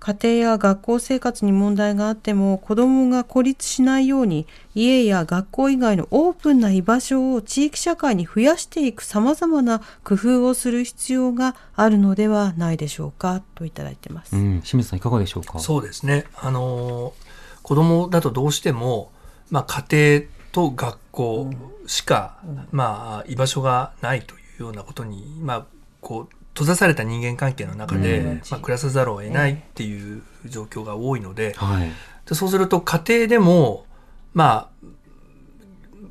[0.00, 14.34] 家庭や学校生活に問題があっても子どもが孤立しないように家や学校以外のオープンな居場所を地域社会に増やしていく様々な工夫をする必要があるのではないでしょうかといただいてます。
[14.34, 15.58] うん、清水さんいかがでしょうか？
[15.58, 16.24] そうですね。
[16.34, 17.30] あのー
[17.62, 19.12] 子供だとどうしても、
[19.50, 21.50] まあ、家庭と学校
[21.86, 22.38] しか、
[22.72, 25.66] まあ、居場所がないというようなことに、まあ、
[26.00, 31.90] こう、閉ざされた人間関係の中で、うんまあ、暮らさざるを得ないっていう状況が多いので、はい。
[32.26, 33.86] でそうすると家庭でも、
[34.34, 34.70] ま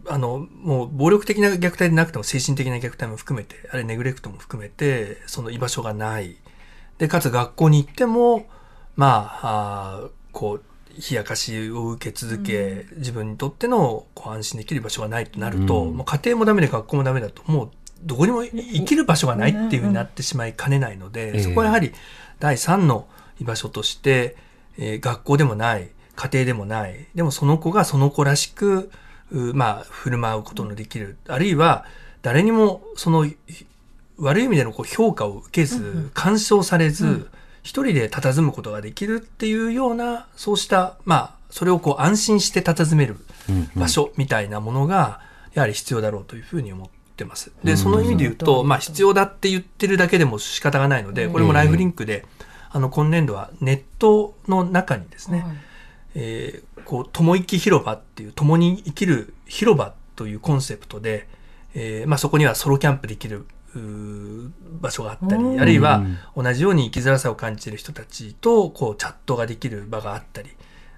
[0.08, 6.38] あ、あの、もう暴力的な虐待でなくても精神的な虐待も含めて、あれネグレクトも含めて、その居場所がない。
[6.98, 8.48] で、かつ学校に行っても、
[8.96, 10.64] まあ、こう、
[11.00, 17.72] 冷やかしを受け続け、自分にとってのこう安心できる場所がないとなると、うんもう家庭もダメで学校もダメだと、もう
[18.04, 21.94] どこにも生きる場所がないっていうふうになってしまいかねないので、ええそこはやはり
[22.40, 23.08] 第三の
[23.40, 24.36] 居場所として、
[24.78, 28.92] えー学校でもない、家庭でもない、でもその子がその子らしく、
[29.32, 31.18] うまあ、振る舞うことのできる。
[31.28, 31.86] あるいは、
[32.22, 33.26] 誰にもその、
[34.18, 37.30] 悪い意味でのこう評価を受けず、干渉されず、
[37.64, 43.70] 一人で佇むことができるっていうような、そうした、まあ、それをこう安心して佇めるうんうん。
[43.76, 45.22] 場所みたいなものが、
[45.54, 47.52] やはり必要だろうというふうに思ってます。
[47.64, 47.78] で、うん。
[47.78, 52.26] その意味で言うと、まあ、必要だって言ってるだけでも仕方がないので、これもライフリンクで、
[52.72, 55.46] あの、今年度はネットの中にですね、
[56.16, 61.28] えーこう、共生き広場っていう、共に生きる広場というコンセプトで、
[61.76, 63.46] えーまあ、そこにはソロキャンプできる
[64.82, 65.62] 場所があったり、うん。
[65.62, 66.04] あるいは
[66.36, 70.50] 同じように生きづらさを感じている人たちと、こう、チャットができる場があったり、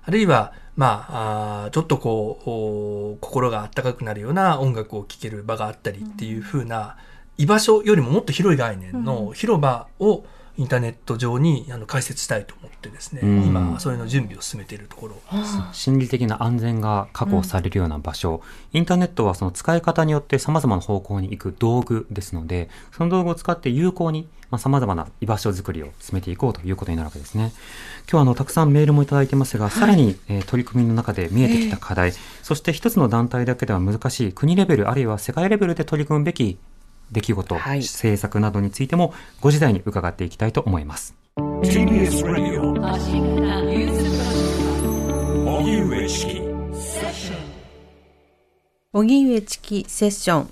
[0.03, 6.97] あるいは、まあ、あーちょっとこう、お心が温かくなるような音楽を聴ける場があったりっていう風な、
[7.37, 10.25] 居場所よりももっと広い概念の広場を
[10.61, 13.43] インターネット上にあの開設したいと思ってですね、うん。
[13.47, 15.15] 今、それの準備を進めているところ。
[15.73, 27.53] 心理的な安全が確保されるような場所、インターネットはその使い方によって様々な方向に行く道具ですので、その道具を使って有効に、まあ、様々な居場所づくりを進めていこうということになるわけですね。
[28.01, 36.59] 今日はあの、たくさんメールもいただいてますが、さらに、えー取り組みの中で見えてきた課題、そして一つの団体だけでは難しい国レベルあるいは世界レベルで取り組むべき
[37.11, 37.79] 出来事、はい。
[37.79, 41.15] 政策などについても5時台に伺っていきたいと思います。
[48.93, 50.49] 荻上チキセッション。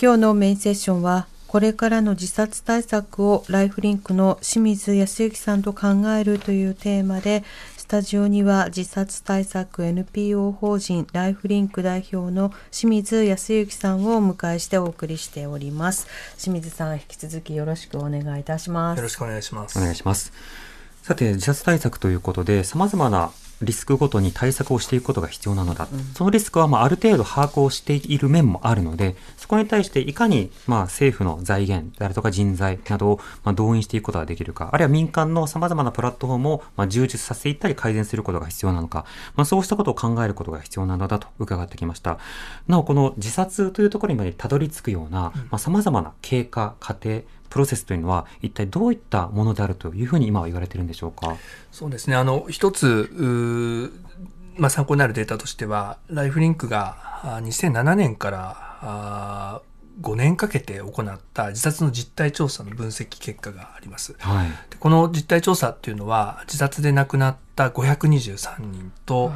[0.00, 7.44] 今日のメインセッションはこれからの自殺対策をライフリンクの清水康之さんと考えるというテーマで
[7.86, 19.78] スタジオには自殺対策 NPO 法人ライフリンク代表の清水康之さんをお迎えしてお送りしております清水さん引き続きよろしくお願いいたしますよろしくお願いします。
[19.78, 20.32] お願いします。
[21.04, 23.30] さて、自殺対策ということで、様々な
[23.62, 25.88] リスクごとに対策をしていくことが必要なのだ。
[26.14, 42.18] そのリスクは、まあ、ある程度把握をしている面もあるので、そこに対していかに、まあ、政府の財源であるとか人材などを、まあ、動員していくことができるか、あるいは民間の様々なプラットフォームを、まあ、充実させていったり改善することが必要なのか、まあ、そうしたことを考えることが必要なのだと伺ってきました。
[42.68, 51.36] なお、この自殺というところにまでたどり着くような、まあ、様々な経過、過程、プロセスというのは一体どういったものであるというふうに今は言われてるんでしょうか？
[51.72, 52.16] そうですね。
[52.16, 53.10] あの、一つ、
[54.56, 59.60] まあ、参考になるデータとしては、ライフリンクがあ2007年からあ
[60.00, 64.14] 5年かけて行った自殺の実態調査の分析結果があります。
[64.18, 64.48] はい。
[64.70, 69.32] でこの実態調査っていうのは、自殺で亡くなった523人と、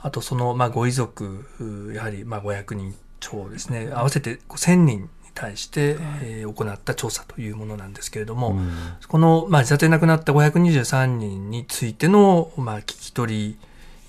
[0.00, 8.72] あとその、まあ、ご遺族、やはり、まあ、500人超ですね、合わせて1000人に対して、えー行った調査というものなんですけれども、うん。
[9.08, 13.58] この、まあ、自殺で亡くなった523人についての、まあ、聞き取り、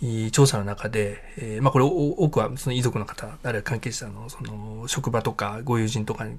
[0.03, 6.37] いい調査の中で、えーまあ、これ、お多くはその遺族の方、あるいは関係者の、その、職場とか、ご友人とかに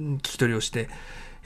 [0.00, 0.88] うん聞き取りをして、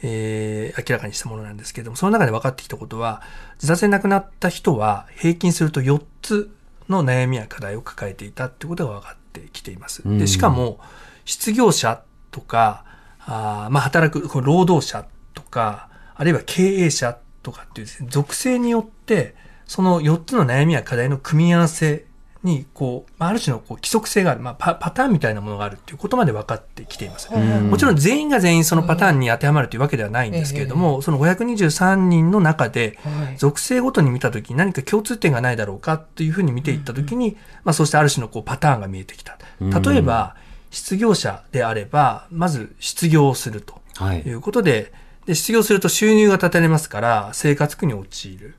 [0.03, 3.23] えー明らかにしたものなんですけれども、その中で分かってきたことは、
[3.55, 6.51] 自殺で亡くなった人は、平均すると4つ
[6.89, 10.03] の悩みや課題を抱えていたってことが分かってきています。
[10.05, 10.19] うん。
[10.19, 10.81] で、しかも、
[11.25, 12.85] 失業者とか、
[13.21, 22.05] あーまあ、働く、こう労働者とか、あるいは経営者とかっていうですね、属性によって、その4つの悩みや課題の組み合わせ
[22.43, 27.31] に、こう、まあある種のこう規則性がある、まあパ、パターンみたいなものがあるっていうことまで分かってきています。
[27.35, 27.71] ん。
[27.71, 32.99] もちろん全員が全員そのパターンに当てはまるというわけではないんですけれども、その523人の中で、
[33.37, 39.39] 属性ごとに見たときに何か共通点がないだろうかというふうに見ていったときに、まあそうしたある種のこうパターンが見えてきた。
[39.61, 40.37] 例えば、
[40.73, 43.81] 失業者であれば、まず失業をすると。
[43.97, 44.23] はい。
[44.23, 44.93] うことで、
[45.27, 48.57] で、失業すると収入が立たれますから、生活苦に陥る。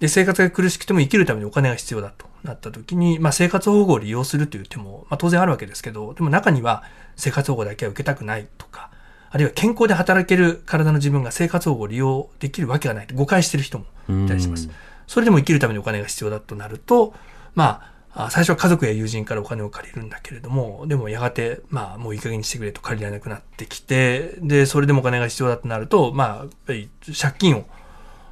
[0.00, 6.82] で、生活が苦しくても生きるためにお金が必要だとなった時に、まあ生活保護を利用するという手も、まあ当然あるわけですけど、でも中には
[7.16, 8.90] 生活保護だけは受けたくないとか、
[9.30, 14.74] あるいは健康で働ける体の自分が生活保護を利用できるわけがないと誤解してる人もいたりしますうん。
[15.06, 17.14] それでも生きるためにお金が必要だとなると、
[17.54, 27.64] まあ、あ最初は家族や友人からお金を借りるんだけれども、でもやがて、まあ、もういい加減にしてくれと借りられなくなってきて、で、それでもお金が必要だとなると、まあ、やっぱり借金を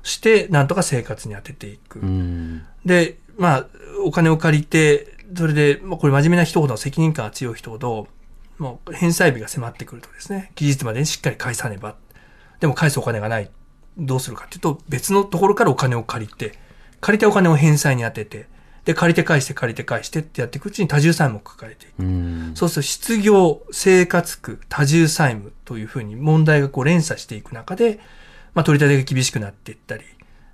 [0.02, 2.00] して、なんとか生活に当てていく。
[2.00, 2.62] うん。
[2.84, 3.66] で、まあ、
[4.04, 8.06] お金を借りて、それで、まあ、これ真面目な人ほど、責任感が強い人ほど、
[8.58, 11.96] もう返済日が迫ってくるとですね、期日までにしっかり返さねば。
[12.60, 13.50] でも返すお金がない。
[13.96, 16.58] どうするかっていうと、別のところからお金を借りて、
[17.00, 18.46] 借りたお金を返済に当てて、
[18.84, 22.00] で、借りて返して借りて返してってやっていくうちに多重債務を抱えていく。
[22.00, 22.52] うん。
[22.54, 28.00] そうすると失業、生活苦、多重債務というふうに問題がこう連鎖していく中で、
[28.54, 30.04] まあ取り立てが厳しくなっていったり、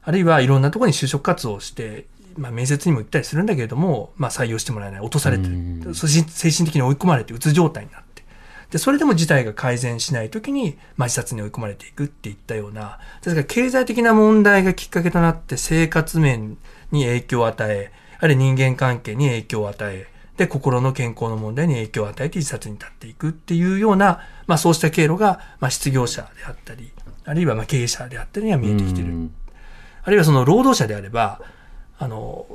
[0.02, 8.24] あるいはいろんなところに就職活動をして、まあ面接にも行ったりするんだけれども、まあ採用してもらえない、落とされて精神的に追い込まれてうつ状態になって、
[8.70, 16.59] で、それでも事態が改善しないときに、まあ自殺に追い込まれていくっていったような、ですから経済的な問題がきっかけとなって生活面
[16.90, 20.06] に影響を与え、あるいは人間関係に影響を与え、
[20.36, 26.92] で、心の健康の問題に影響を与えて自殺に至っていくっていうような、まあそうした経路が、まあ失業者であったり、
[27.24, 29.08] あるいはまあ経営者であったりには見えてきてる。
[29.08, 29.34] うん
[30.06, 31.40] あるいはその労働者であれば、
[31.98, 32.46] あの、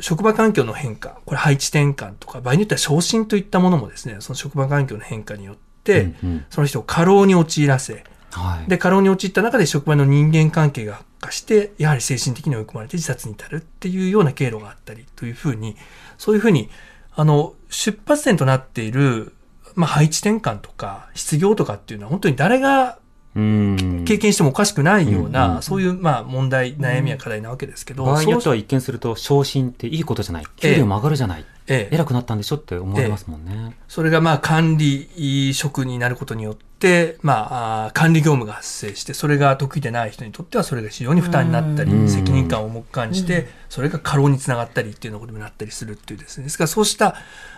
[0.00, 8.68] 職場環境の変化、これ配置転換とか、場合によっては昇進といったものもですね、その職場環境の変化によって、うんうんその人を過労に陥らせ、はい。
[8.68, 15.76] で、過労に陥った中で職場の人間関係が悪化して、やはり精神的に追い込まれて自殺に至るっていうような経路があったりというふうに、
[16.18, 16.68] そういうふうに、
[17.14, 19.34] あの、出発点となっている、
[19.74, 22.98] まあ、配置転換とか、失業とかっていうのは本当に誰が
[23.36, 24.04] うん。
[24.06, 30.44] 経験してもおかしくないような、うんうんそういう、まあ、問題、悩みや課題なわけですけど、場合によっては一見すると昇進っていいことじゃない。
[30.56, 42.08] 給料も上がるじゃない、ええ偉くなったんでしょって思われますもんね、それがまあ管理職になることによって、まあ、管理業務が発生して、それが得意でない人にとってはそれが非常に負担になったりう、ん。
[42.08, 46.44] 責任感を重く感じて、それが過労につながったりっていうようなことにもなったりするっていうですね。
[46.44, 47.16] ですからそうした、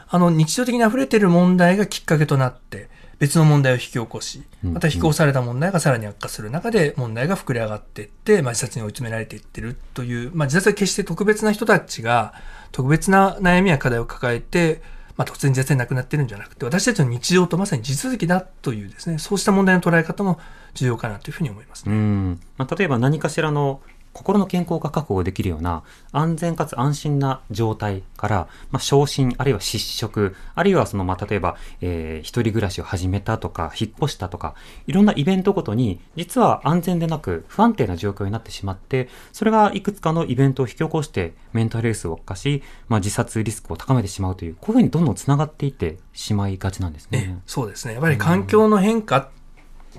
[0.08, 2.88] あの、日常的に溢れている問題がきっかけとなって、
[3.22, 12.34] 別の問題を引き起こし、うんまた引き起こされた問題がさらに悪化する中で問題が膨れ上がっていって、まあ、自殺に追い詰められていってるという、まあ、自殺は決して特別な人たちが
[12.72, 14.82] 特別な悩みや課題を抱えて、
[15.16, 20.40] まあ、突然自殺で亡くなってるんじゃなくて、私たちの日常とまさに地続きだというですね、そうした問題の捉え方も
[20.74, 21.94] 重要かなというふうに思いますね。
[21.94, 23.82] うんまあ、例えば何かしらの
[24.12, 25.82] 心の健康が確保できるような
[26.12, 34.54] 安全かつ安心な状態から、まあ、昇進、あるいは失職、あるいはその、まあ、例えば、えー一人暮らしを始めたとか、引っ越したとか、
[34.86, 47.40] いろんなイベントごとに、実は安全でなく不安定な状況になってしまって、それがいくつかのイベントを引き起こして、メンタルヘルスを悪化し、まあ、自殺リスクを高めてしまうという、こういうふうにどんどん繋がっていってしまいがちなんですね。
[47.46, 47.94] そうですね。
[47.94, 49.30] やっぱり環境の変化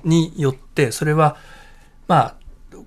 [0.03, 1.38] によって、それは、
[2.07, 2.36] まあ、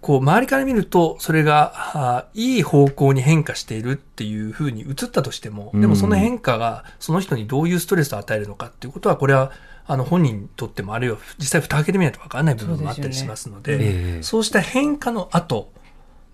[0.00, 9.52] こう、周りから見ると、それが、あいい方向に変化しているっていうふうに映ったとしても、でもその変化が、その人にどういうストレスを与えるのかっていうことは、これは、
[9.86, 14.22] あの、本人にとっても、あるいは実際蓋開けてみないと分からない部分もあったりしますので、ええ。
[14.22, 15.70] そうした変化の後、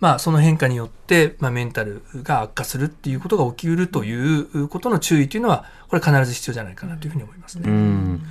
[0.00, 7.70] まあ、その変化によって、まあ、メンタルが悪化するっていうことが起きうるということの注意というのは、これ必ず必要じゃないかなというふうに思いますね。
[7.70, 8.22] うん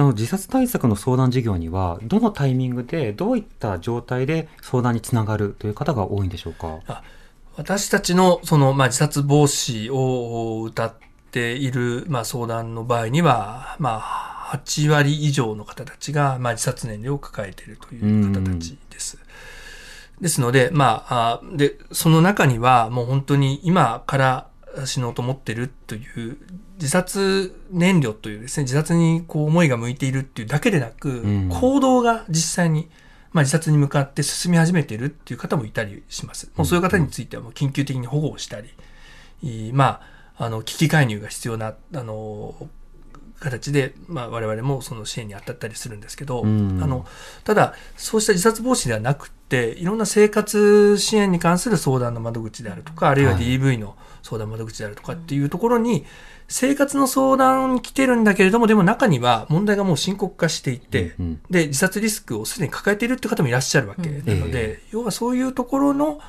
[0.00, 7.02] なので自殺対策の相談事業には、どのタイミングで、どういった状態で相談につながるという方が多いんでしょうか？
[7.56, 10.94] 私たちのその、まあ、自殺防止を歌っ
[11.30, 19.18] ている、まあ、相談の場合には、まあ、8割以上の方たちが、まあ、自殺年齢を抱えているという方たちです。
[20.18, 24.49] ですので、まあ、あで、その中にはもう本当に今から
[24.84, 26.36] 死のうと思ってるという
[26.76, 31.48] 自殺燃料というですね、自殺にこう思いが向いているっていうだけでなく、ん。
[31.48, 32.88] 行動が実際に、
[33.32, 36.50] まあ、自殺に向かって進み始めているっていう方もいたりします。
[36.56, 38.70] もうそういう方についてはもう緊急的に保護をしたり、
[39.42, 40.00] いま
[40.38, 42.54] あ、あの、危機介入が必要な、あの、
[43.40, 46.80] 形で、まあ、我々もその支援に当たったりするんですけど、うん。
[46.82, 47.06] あの、
[47.44, 56.04] ただ、そうした自殺防止ではなくて、いろんな生活支援に関する相談の窓口であるとか、あるいははい DV の相談窓口であるとかっていうところに、
[56.48, 61.40] 生活の相談に来てるんだけれども、でも中には問題がもう深刻化していて、うんうん。
[61.48, 66.20] で、自殺リスクをすでに抱えているって方もいらっしゃるわけなのえで、要はそういうところの、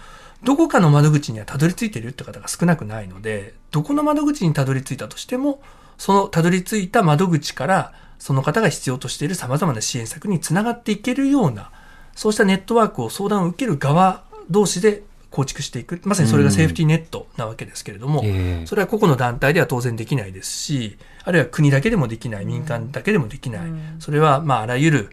[0.43, 5.61] どこかの窓口にはたどり着いているって方が少なくないので、どこの窓口にたどり着いたとしても、
[5.97, 11.71] そのたどり着いた窓口から、その方が必要としている様々な支援策につながっていけるような、
[12.15, 15.99] そうしたネットワークを相談を受ける側同士で構築していく。
[16.03, 23.61] まさにそれがセーフティーネットなわけですけれども、ええそれは個々の団体では当然できないですし、あるいは国だけでもできない、民間だけでもできない。
[23.99, 25.09] それは、まあ、あらゆる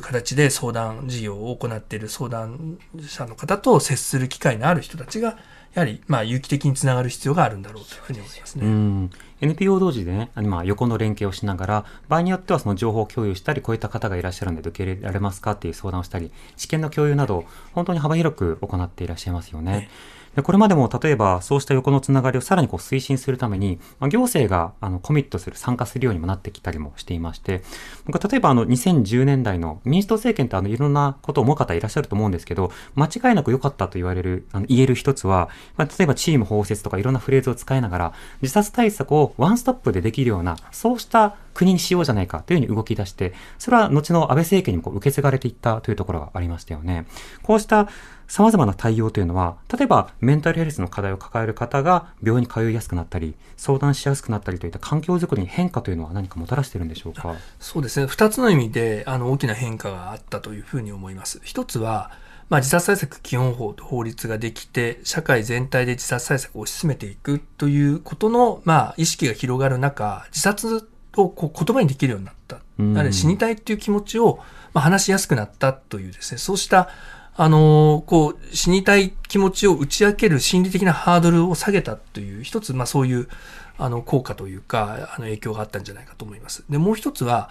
[0.00, 5.38] 形で相談事業を行っている相談者の方と接する機会のある人たちが、
[5.74, 9.08] やはり、まあ、有機的につながる必要があるんだろうというふうに思いますね。
[9.40, 19.88] NPO 同士でね、あのまあ横の連携をしながら、場合によってはその情報を共有したり、こういった方がいらっしゃるんで受け入れられますかっていう相談をしたり、知見の共有など、本当に幅広く行っていらっしゃいますよね。
[20.36, 27.62] でこれまでも例えばそうした横のつながりをさらにこう推進するために、まあ、行政があのコミットする、参加するようにもなってきたりもしていまして、
[28.06, 38.12] 僕は例えばあの2010年代の民主党政権ってあのいろんなことを思う方いらっしゃると思うんですけど、間違いなく良かったと言われる、あの言える一つは、まあ、例えばチーム包摂とかいろんなフレーズを使いながら、
[38.42, 47.04] 自殺対策をワンストップでできるような、そうした国にしようじゃないかというふうに動き出して、それは後の安倍政権にもこう受け継がれていったというところがありましたよね。
[47.42, 47.88] こうした
[48.28, 57.34] 様々な対応というのは、例えばメンタルヘルスの課題を抱える方が病院に通いやすくなったり、相談しやすくなったりといった環境づくりに変化というのは何かもたらしているんでしょうか？
[57.58, 58.06] そうですね。
[58.06, 61.40] 二つの意味で、あの、大きな変化があったというふうに思います。
[61.42, 62.12] 一つは、
[62.48, 72.60] まあ、自殺対策基本法と法律ができて、社会全体で自殺対策を推し進めていくということの、まあ、意識が広がる中、自殺をこう言葉にできるようになった。
[72.78, 74.38] うんあるいは死にたいっていう気持ちを、
[74.72, 76.88] まあ、話しやすくなったというですね、そうした、
[77.36, 83.28] あのこう、死にたい気持ちを打ち明ける心理的なハードルを下げたという、一つ、まあそういう、
[83.78, 86.64] あの、効果というか、あの、影響があったんじゃないかと思います。
[86.68, 87.50] で、もう一つは、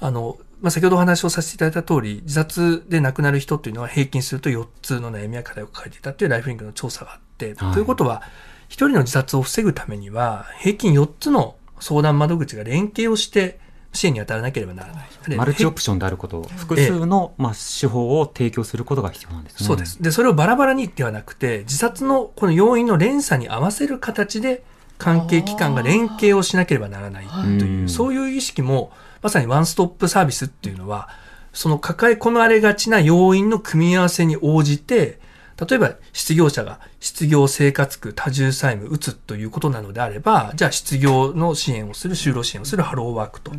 [0.00, 8.22] あの、まあ、先ほどお話をさせていただいた通り、自殺で亡くなる人というのは平均すると4つの悩みや課題を抱えていたというライフリンクの調査があって、はいということは、
[8.68, 13.60] 一人の自殺を防ぐためには、平均4つの相談窓口が連携をして、
[13.92, 15.08] 支援に当たらなければならない。
[15.28, 19.66] でマルチオプションであること、複数の、まあ、手法を提供することが必要なんですね。
[19.66, 20.02] そうです。
[20.02, 24.64] で、それをバラバラにではなくて、自殺のこの要因の連鎖に合わせる形で、
[24.96, 31.10] 関係機関が連携をしなければならないという、うんそういう意識も、まさにワンストップサービスっていうのは、
[31.52, 35.20] その抱え込まれがちな要因の組み合わせに応じて、
[35.58, 43.52] 例えば失業者が失業生活苦多重債務打つということなのであれば、じゃあ失業の支援をする、就労支援をするハローワークと、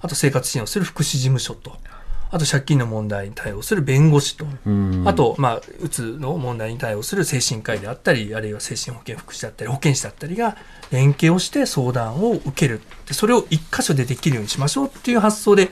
[0.00, 1.76] あと生活支援をする福祉事務所と、
[2.30, 10.56] あと借金の問題に対応する弁護士と、うんあと、まあ、うつの問題に対応する精神科医であったり、あるいは精神保健福祉だったり、保健師だったりが
[10.90, 12.80] 連携をして相談を受ける。
[13.06, 15.68] でそれを一箇所でできるようにしましょうっていう発想で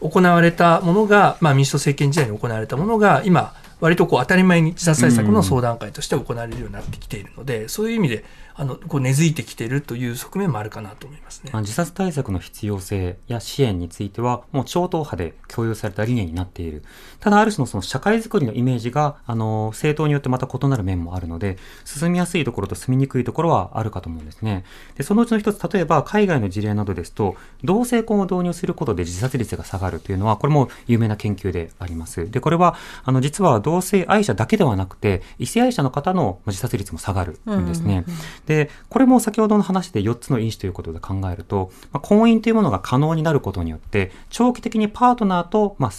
[0.00, 8.24] 行われたものが、まあ、民主党政権時代に行われたものが、今、割とこう当たり前に自殺対策の相談会として行われるようになってきているので、そういう意味で、
[8.58, 11.62] あの、こう根付いてきているという側面もあるかなと思いますねまあ。
[11.62, 16.82] 自殺対策の必要性や支援については、もう超党派で共有された理念になっている。
[17.20, 24.64] ただ、ある種のその社会づくりのイメージが、あの、政党によってまた異なる面もあるので、進みやすいところと進みにくいところはあるかと思うんですね。
[24.96, 32.30] で、そのうちの一つ、例えば海外の事例などですと、同性婚を導入することで自殺率が下がるというのは、これも有名な研究であります。
[32.30, 38.04] で、これは、あの、実は同性愛者だけではなくて、異性愛者の方の自殺率も下がるんですね。
[38.46, 45.90] で、これも先ほどの話で4つの因子ということで考えると、まあ、婚姻というものが可能になることによって、長期的にパートナーと、まあ、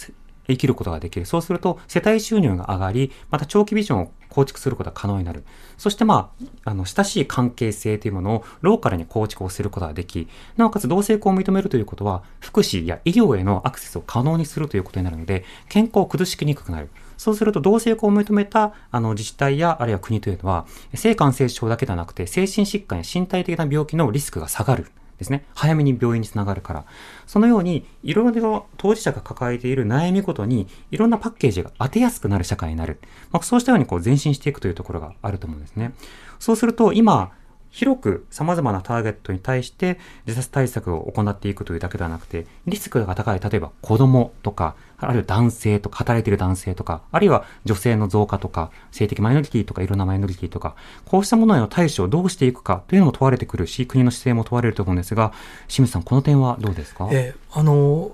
[0.48, 1.26] 生きることができる。
[1.26, 5.44] そうすると、世帯収入が上がり、また長期ビジョンを構築することが可能になる。
[5.76, 6.32] そして、ま
[6.64, 16.88] あ、あの、親しい関係性というものをローカルに構築をすることができ、なおかつ同性婚を認めるということは、福祉や医療へのアクセスを可能にするということになるので、健康を崩しにくくなる。
[17.18, 24.90] そうすると、同性婚を認めたあの自治体やあるいは国というのは、性感染症だけではなくて、精神疾患や身体的な病気のリスクが下がる。
[25.18, 25.44] ですね。
[25.52, 26.84] 早めに病院につながるから。
[27.26, 33.00] そのように、いろいろ当事者が抱えている悩みごとに、いろんなパッケージが当てやすくなる社会になる。
[33.32, 35.92] まあ、そうしたようにこう前進していくというところがあると思うんですね。
[36.38, 37.32] そうすると、今、
[37.70, 55.32] 広く様々なターゲットに対して自殺対策を行っていくというだけではなくて、リスクが高い、例えば子供とか、あるいは男性とか、働いている男性とか、あるいは女性の増加とか、性的マイノリティとか、いろんなマイノリティとか、こうしたものへの対処をどうしていくかというのも問われてくるし、国の姿勢も問われると思うんですが、
[55.68, 57.08] 清水さん、この点はどうですか？
[57.12, 58.10] えあの、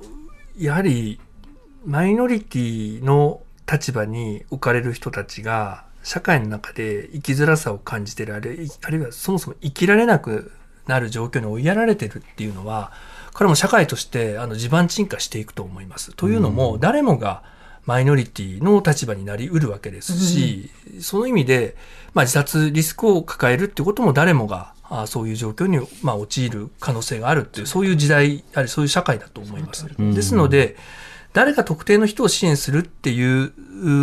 [0.58, 1.20] やはり、
[1.86, 3.40] マイノリティの
[3.70, 10.52] 立場に置かれる人たちが、社会の中で生きづらさを感じている、あるいあるいはそもそも生きられなく
[10.86, 12.92] なる状況に追いやられてるっていうのは、
[13.32, 16.14] これも社会としてあの地盤沈下していくと思います。
[16.14, 17.42] というのも、誰もが
[17.86, 21.76] マイノリティの立場になりうるわけですし、その意味で、
[22.12, 29.86] まあ、自殺リスクを抱えるってことも誰もがあそういう状況に、まあ、陥る可能性があるっていう、そういう時代、やはりそういう社会だと思います。
[29.98, 30.14] うん。
[30.14, 30.76] ですので、
[31.32, 33.52] 誰か特定の人を支援するっていう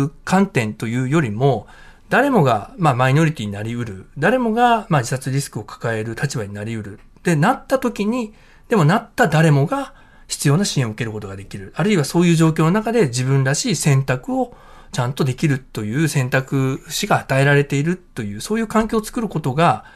[0.04, 1.66] う観点というよりも、
[2.12, 4.04] 誰もが、まあ、マイノリティになりうる。
[4.18, 7.00] 誰もが、まあ、自殺リスクを抱える立場になりうる。
[7.22, 8.34] で、なった時に、
[8.68, 9.94] でもなった誰もが
[10.28, 11.72] 必要な支援を受けることができる。
[11.74, 14.54] あるいはそういう状況の中で自分らしい選択を
[14.92, 19.86] ちゃんとできるという選択肢が与えられているという、そういう環境を作ることが、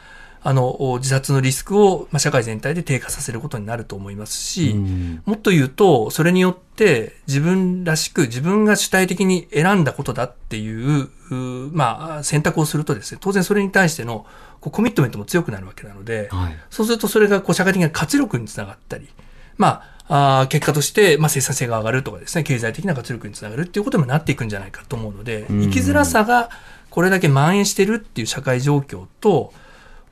[0.49, 11.34] あの、自殺のリスクを、まあ、社会全体で低下させることになると思いますし、うんもっと言うと、それによって自分らしく自分が主体的に選んだことだっていう、う
[11.72, 14.24] まあ、選択をするとですね、当然それに対しての
[14.61, 16.57] こうコミットメントも強くなるわけなので、はい。
[16.70, 19.09] そうするとそれがこう社会的な活力につながったり、
[19.57, 26.51] まあ、あー結果として、まあ、生産性が上がるとかですね、経済的な活力につながるっていうことにもなっていくんじゃないかと思うので、うん生きづらさが
[26.90, 29.53] これだけ蔓延してるっていう社会状況と、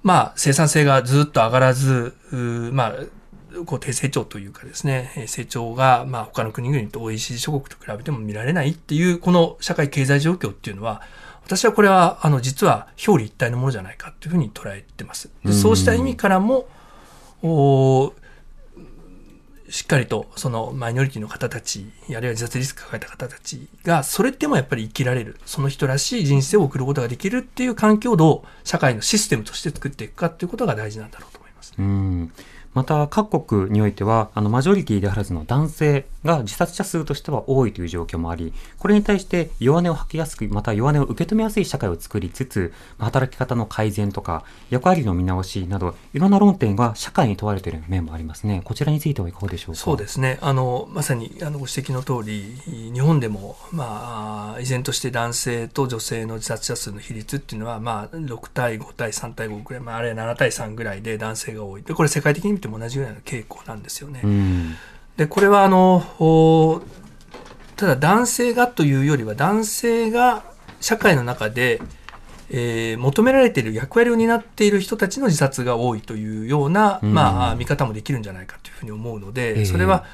[0.04, 2.94] まあ、生産性がずっと上がらず、まあ、
[3.64, 11.00] こう低成長というかですね、成長が、まあ、他の国々と OECD 諸国と比べても見られないっていう、この社会経済状況っていうのは、
[11.42, 15.30] 私はこれは、あの、実は表裏一体のものじゃないかというふうに捉えてます。
[15.50, 16.68] そうした意味からも、
[17.42, 18.12] お
[19.68, 31.74] しっかりとそのマイノリティの方たち、あるいは自殺リスク抱えた方たちが、それでもやっぱり生きられる、その人らしい人生を送ることができるっていう環境をどう社会のシステムとして作っていくかっていうことが大事なんだろうと思います。
[31.78, 31.82] う
[32.74, 49.80] また各国においてはあのマジョリティであらずの男性が自殺者数としては多いという状況もありこれに対して弱音を吐きやすくまた弱音を受け止めやすい社会を作りつつまあ働き方の改善とか役割の見直しなどいろんな論点が社会に問われている面もありますねこちらについてはいかがでしょうか？
[49.80, 50.38] そうですね。
[50.40, 52.56] あの、まさに、あの、ご指摘の通り、
[52.92, 61.82] 日本でも、まあ、依然として男性と女性の自殺者数の比率っていうのは、まあ、6対5対3対5ぐらい、まあ、あるいは7対3ぐらいで男性が多い。
[61.82, 64.20] で、これ世界的に見ても同じぐらいの傾向なんですよね。
[64.24, 64.74] うん
[65.16, 66.82] で、これはあの、お
[67.76, 70.44] ただ男性がというよりは男性が
[70.80, 71.80] 社会の中で、
[72.50, 80.04] えー求められている役割を担っている人たちの自殺が多いというような、うんまあ、見方もできるんじゃないかというふうに思うので、ええそれは、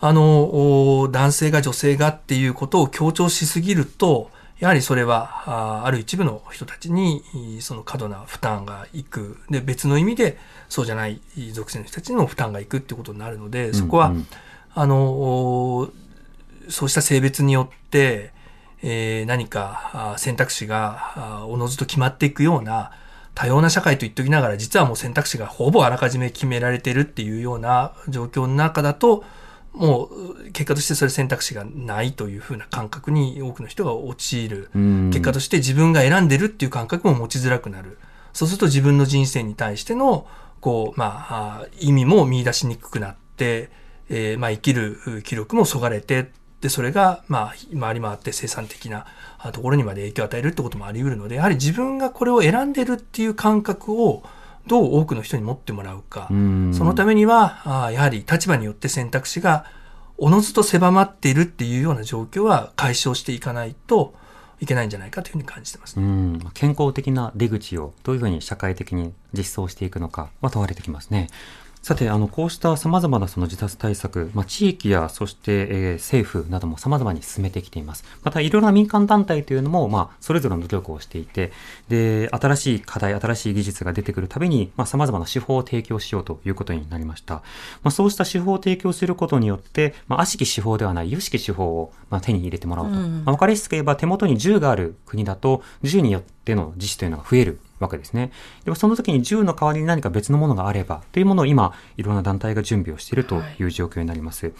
[0.00, 7.22] あの、お男性が女性がっていうことを強調しすぎると、やはりそれは、あある一部の人たちに、
[7.58, 9.38] いその過度な負担がいく。
[9.50, 10.38] で、別の意味で、
[10.74, 11.20] そうじゃない
[11.52, 14.26] 属性の人たちにも負担がいくってことになるので、そこは、うんうん
[14.74, 15.88] あの、お
[16.68, 18.32] そうした性別によって、
[18.82, 21.12] えー何かあ選択肢が
[21.42, 22.90] あおのずと決まっていくような
[23.36, 29.22] 多様な社会と言っておきながら、実はもう選択肢がほぼあらかじめ決められているっていうような状況の中だと、
[29.74, 34.70] もう結果としてそれ選択肢がないというふうな感覚に多くの人が陥る。
[34.74, 37.98] うん結果として自分が選んでるっていう感覚も持ちづらくなる。
[38.32, 40.26] そうすると自分の人生に対しての、
[40.64, 43.68] こう、まあ、あ意味も見出しにくくなって、
[44.08, 46.30] えーまあ、生きるう気力もそがれて、
[46.62, 49.04] で、それが、まあ、回り回って生産的な
[49.38, 54.22] あところにまで影響を与えるってこともあり得るので、やはり自分がこれを選んでるっていう感覚を、
[54.66, 56.28] どう多くの人に持ってもらうか。
[56.30, 59.66] うんそのためには、あーやはり立場によって選択肢が
[60.16, 64.14] おのずと狭まっているっていうような状況は解消していかないと
[64.60, 66.02] いけないんじゃないかというふうに感じてますう。
[66.02, 71.28] ん、健康的な出口をどういうふうに社会的に実装していくのかは問われてきますね。
[71.84, 78.04] さて、あの、こうした様々なその自殺対策、まあ、地域や、そして、えー政府なども様々に進めてきています。
[78.22, 81.52] また、いろいろな民間団体というのも、まあ、それぞれの努力をしていて、
[81.90, 87.34] で、新しい課題、新しい技術が出てくるたびに、まあ、様々な手法を提供しようということになりました。
[87.34, 87.42] ま
[87.84, 92.98] あ、そうした手法を提供することによって、まあ、悪しき手法ではない、有識手法を、まあ、手に入れてもらおうと。
[92.98, 98.32] うんまあ、わかりやすく言えば、手元に銃がある国だと、銃によっての自死というのが増えるわけですね。
[98.64, 104.52] でもその時に銃の代わりに何か別のものがあれば、というものを今、いろんな団体が準備をしているという状況になります。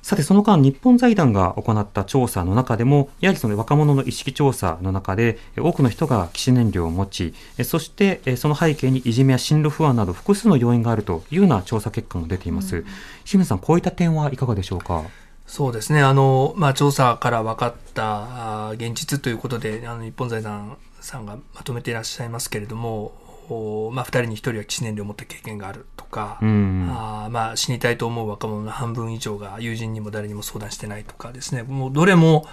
[0.00, 12.84] さて、その間、日本財団が行った調査の中でも、やはりその若者の意識調査の中で、え多くの人が起死燃料を持ち、えそして、えその背景にいじめや進路不安など複数の要因があるというような調査結果も出ています。
[13.24, 15.02] 清水さん、こういった点はいかがでしょうか？
[15.46, 16.02] そうですね。
[16.02, 23.12] あの、まあ、調査から分かった現実ということで、あの、日本財団さんがまとめていらっしゃいますけれども、
[23.50, 26.88] おまあ、二人に一人は基地燃料を持った経験があるとか、うん。
[26.90, 32.46] あーまあ、死にたいと思う若者の半分以上が友人にも誰にも相談してないとかですね、もうどれも、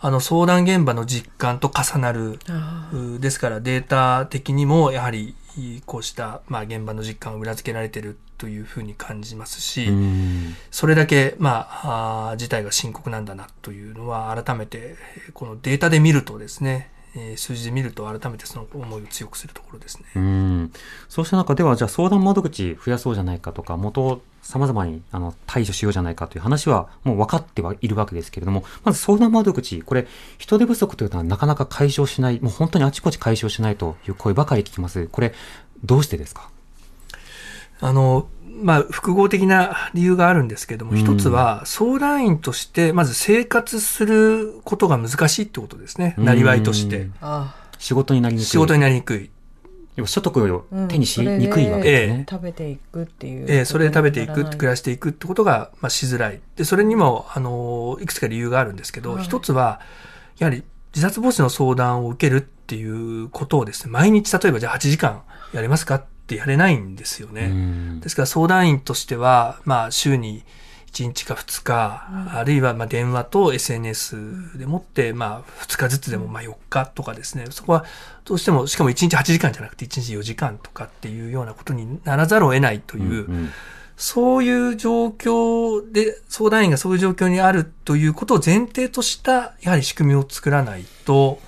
[0.00, 2.38] あの、相談現場の実感と重なる、
[2.92, 5.34] うですからデータ的にもやはり
[5.86, 10.56] こうした、まあ、現場の実感を裏付けられているというふうに感じますし、うん。
[10.70, 20.06] それだけ、まあ、あー事態が深刻なんだなというのは改めてえーこのデータで見るとですね、えー数字で見ると改めてその思いを強くするところですね。
[20.16, 20.72] うん
[21.08, 30.06] そうした中では、じゃあ相談窓口増やそうじゃないかとか、元を様々にあの対処しようじゃないかという話はもう分かってはいるわけですけれども、まず相談窓口、これ、
[30.38, 35.06] 人手不足というのはなかなか解消しない、もう本当にあちこち解消しないという声ばかり聞きます。
[35.08, 35.34] これ、
[35.84, 36.48] どうしてですか？
[37.80, 38.26] あの、
[38.60, 46.14] まあ、複合的な理由があるんですけども、うん一つは相談員として、まず生活することが難しいってことですね。
[46.18, 47.08] なりわいとして。
[47.20, 48.46] あ仕事になりにくい。
[48.46, 49.30] 仕事になりにくい。
[49.96, 52.26] 要は所得をうん手にしにくいわけですね。
[52.28, 53.46] 食べていくっていう。
[53.48, 56.40] えーそれで食べていく、暮らししていくってことが、まあ、しづらい。
[56.56, 59.80] で、それにも、あの、いくつか理由があるんですけど、はい一つは、
[60.38, 60.62] やはり
[60.94, 65.22] 自殺防止の相談を受けるっていうことをですね、毎日例えばじゃあ8時間
[65.52, 67.50] やれますかってやれないんですよね。
[67.50, 68.00] うん。
[68.00, 70.44] ですから相談員としては、まあ、週に
[70.92, 77.84] 1日か2日、あるいはまあ電話と SNS でもって、まあ、2日ずつでもまあ4日とかですね、そこは
[78.24, 83.50] どうしても、しかも1日8時間じゃなくて1日4時間とかっていうようなことにならざるを得ないという、うん
[83.94, 91.38] そういう状況で、相談員がそういう状況にあるということを前提とした、やはり仕組みを作らないと、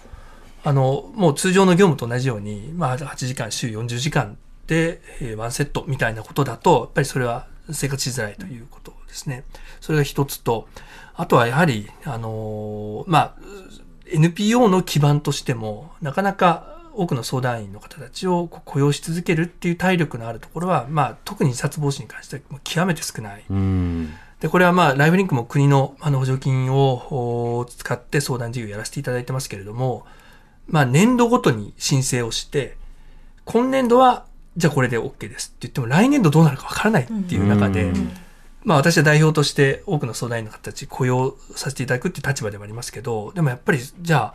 [0.62, 9.45] あの、もう通常の業務と同じように、まあ、8時間、週40時間で、えーワンセットみたいなことだと、やっぱりそれは生活しづらいということですね。
[9.81, 10.69] それが一つと、
[11.15, 13.35] あとはやはり、あのーまあ、
[14.07, 23.45] NPO の基盤としても、なかなか多くの相談員の方たちを雇用し続けるっていう体力のあるところは、まあ、特に自殺防止に関しては極めて少ない。
[23.49, 30.05] うんで、これはまあ、ライフリンクも国のあの補助金をお使って相談事業をやらせていただいてますけれども、
[30.67, 32.77] まあ、年度ごとに申請をして、
[33.45, 38.11] 今年度は、じゃあこれで OK ですって言っても、来年度どうなるかわからないっていう中で、うん。
[38.62, 44.34] まあ私は代表として多くの相談員の方たち雇用させていただくっていう立場でもありますけど、でもやっぱり、じゃ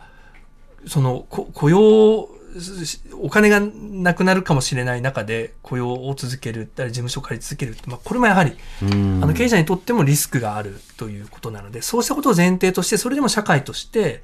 [0.86, 9.20] そのこ雇用しお金がなくなるかもしれない中で雇用を続ける、事務所を借り続けるって、まあ、これもやはり、うん。
[9.22, 14.22] あの経営者にとってもリスクがあるということなので、そうしたことを前提として、それでも社会として、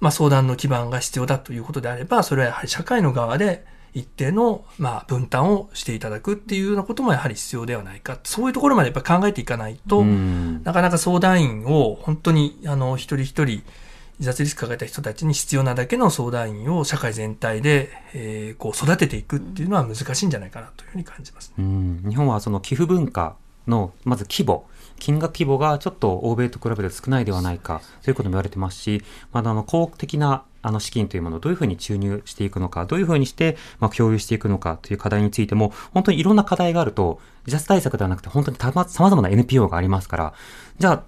[0.00, 3.64] まあ、相談の基盤が必要だということであれば、それはやはり社会の側で
[3.94, 8.18] 一定の、まあ、分担をしていただくっていうようなこともやはり必要ではないか。
[8.24, 13.62] そういうところまでやっぱり考えていかないと、うんなかなか相談員を本当に、あの、一人一人、
[14.18, 21.52] 自殺リスクを抱えた人たちに必要なだけの相談員を社会全体で、えーこう育てていくっていうのは難しいんじゃないかなというふうに感じます。
[21.56, 23.36] うん日本はその寄付文化
[23.68, 24.66] のまず規模
[24.98, 40.34] 金額規模がちょっと欧米と比べて少ないではないかということも言われてますし、まだあの公的なあの資金というものをどういうふうに注入していくのか、どういうふうにしてまあ共有していくのかという課題についても、本当にいろんな課題があると、自殺対策ではなくて本当にたま様々な NPO がありますから、
[40.78, 41.02] じゃあ、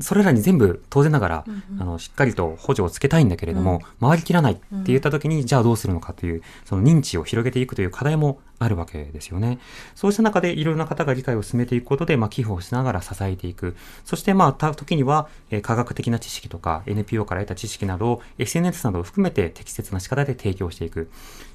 [0.00, 1.44] それらに全部当然ながら、
[1.78, 9.58] あの、しっかりと補助をつけたいんだけれども、回りきらないって言った時に、じゃあどうするのかという、その認知を広げていくという課題もあるわけですよね。
[9.94, 13.76] そうした中でいろんな方が理解を進めていくことで、まあ、寄付をしながら支えていく。
[14.04, 21.08] そして、まあ、た時には、えー科学的な知識とか、NPO から得た知識などを SNS などを含めて適切な仕方で提供していく。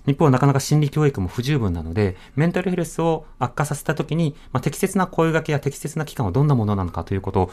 [0.05, 7.51] 日本はなかなか心理教育も不十分なので、メンタルヘルスを悪化させた時に、まあ、適切な声掛けや適切な期間はどんなものなのかということを、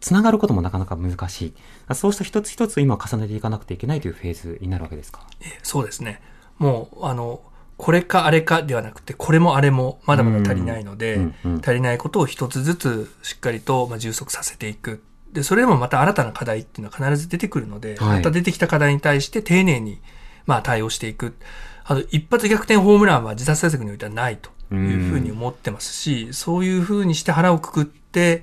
[0.00, 1.42] つながることもなかなか難し
[1.88, 1.94] い。
[1.94, 5.26] そうした一つ一つ今重ねていかなくていけないというフェーズになるわけですか？
[5.62, 6.20] そうですね。
[6.58, 7.40] もう、あの、
[7.76, 15.02] これかあれかではなくて、これもあれもまだまだ足りないので、うんうん足りないことを一つずつしっかりとまあ充足させていく。
[15.32, 20.00] で、それでもまた新たな課題っていうのは必ず出てくるので、はいまた出てきた課題に対して丁寧に
[20.46, 21.36] まあ対応していく。
[21.84, 28.42] あの、一発逆転ホームランは自殺対策においてはないというふうに思ってますし、そういうふうにして腹をくくって、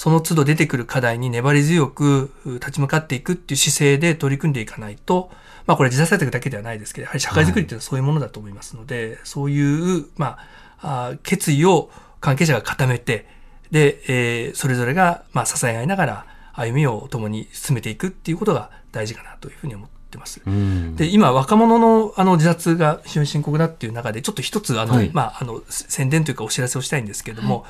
[0.00, 5.30] その都度出てくる課題に粘り強くう立ち向かっていくっていう姿勢で取り組んでいかないと、
[5.66, 10.38] まあこれ自殺対策だけではないですけど、やはり社会づくりっていうのはそういうものだと思いますので、そういう、ま
[10.78, 11.90] あ、決意を
[12.20, 13.26] 関係者が固めて、
[13.72, 20.40] で、えーそれぞれが、まあ支え合いながら歩みを共に進めていくっていうことが大事かなというふうに思ってます。
[20.46, 20.96] うん。
[20.96, 25.10] で、今、若者のあの自殺が非常に深刻だっていう中で、ちょっと一つ、あの、はい。
[25.12, 27.64] まあ、あの、宣伝というかお知らせをしたいんですけれども、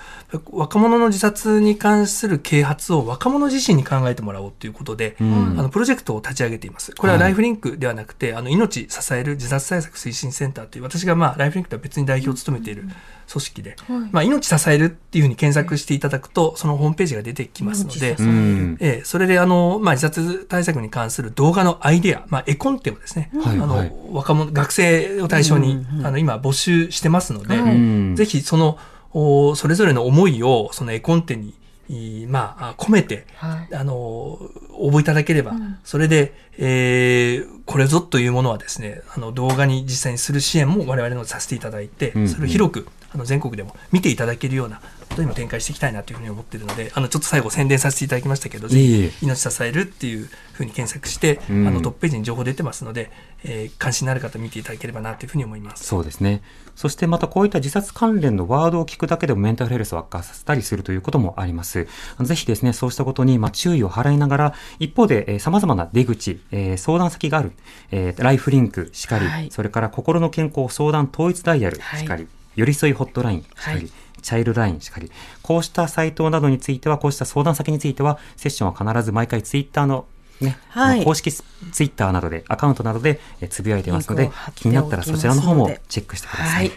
[0.50, 5.56] 若者の自殺に関する啓発を若者自身に考えてもらおうということで、うん。
[5.58, 6.94] あの、プロジェクトを立ち上げています。
[6.94, 12.84] これはライフリンクではなくて、あの、命支える自殺対策推進センターという、私がまあ、ライフリンクとは別に代表を務めている
[13.30, 13.76] 組織で、
[14.10, 18.76] まあ、命支えるっていうふうに検索していただくと、そのホームページが出てきますので、うん。
[18.80, 23.78] ええ、それであの、まあ、自殺対策に関する動画のアイデア、まあ、絵コンテをですね、あの、はい。
[23.78, 28.16] はい若者、学生を対象に、あの、今募集してますので、うん。
[28.16, 28.78] ぜひその、
[29.12, 31.54] おそれぞれの思いを、その絵コンテに、
[31.88, 33.74] いまあ、あ込めて、はい。
[33.74, 35.54] あの、応募いただければ、
[35.84, 42.28] それで、えーこれぞというものはですね、あの、動画に実際にする支援も我々のさせていただいて、うん。
[42.28, 44.80] それを広く、あの、全国でも見ていただけるような
[45.10, 53.10] ことにも展開していきたいなというふうに思っているので、あの、ちょっと最後宣伝させていただきましたけど、ぜいえいえひ、命支えるっていうふうに検索して、うんあの、トップページに情報出てますので、
[53.44, 55.84] えー関心のある方見ていただければなというふうに思います。
[55.84, 56.42] そうですね。
[56.76, 61.86] そしてまたこういった自殺関連のワードを聞くだけでもメンタルヘルスを悪化させたりするということもあります。
[62.20, 67.52] ぜひですね、そうしたことにまあ注意を払いながら、一方で、えー様々な出口、えー相談先がある、
[67.90, 73.90] えーライフリンクしかり、はいそれから心の健康相談統一ダイヤルしかり、寄り添いホットラインしかり、はい
[74.20, 75.10] チャイルドラインしかり、
[75.42, 80.06] こうしたサイトなどについては、こうした相談先については、セッションは必ず毎回ツイッターの
[80.40, 81.42] ね、はい公式ツ
[81.82, 86.42] イッターなどで、アカウントなどでえーつぶやいていますので気になったらそちらの方もチェックしてくださ。
[86.44, 86.72] はいい。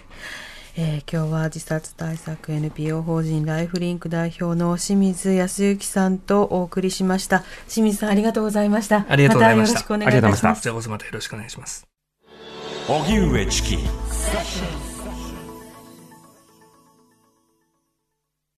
[0.76, 7.44] えー今日は自殺対策 NPO 法人ライフリンク代表の清水康之さんとお送りしました。
[7.70, 9.06] 清水さんありがとうございました。
[9.08, 10.48] ありがとうございましたたよろしくお願いいたします。
[10.48, 11.88] ありがとうございましたよろしくお願いします。
[12.88, 14.93] 荻上チキ.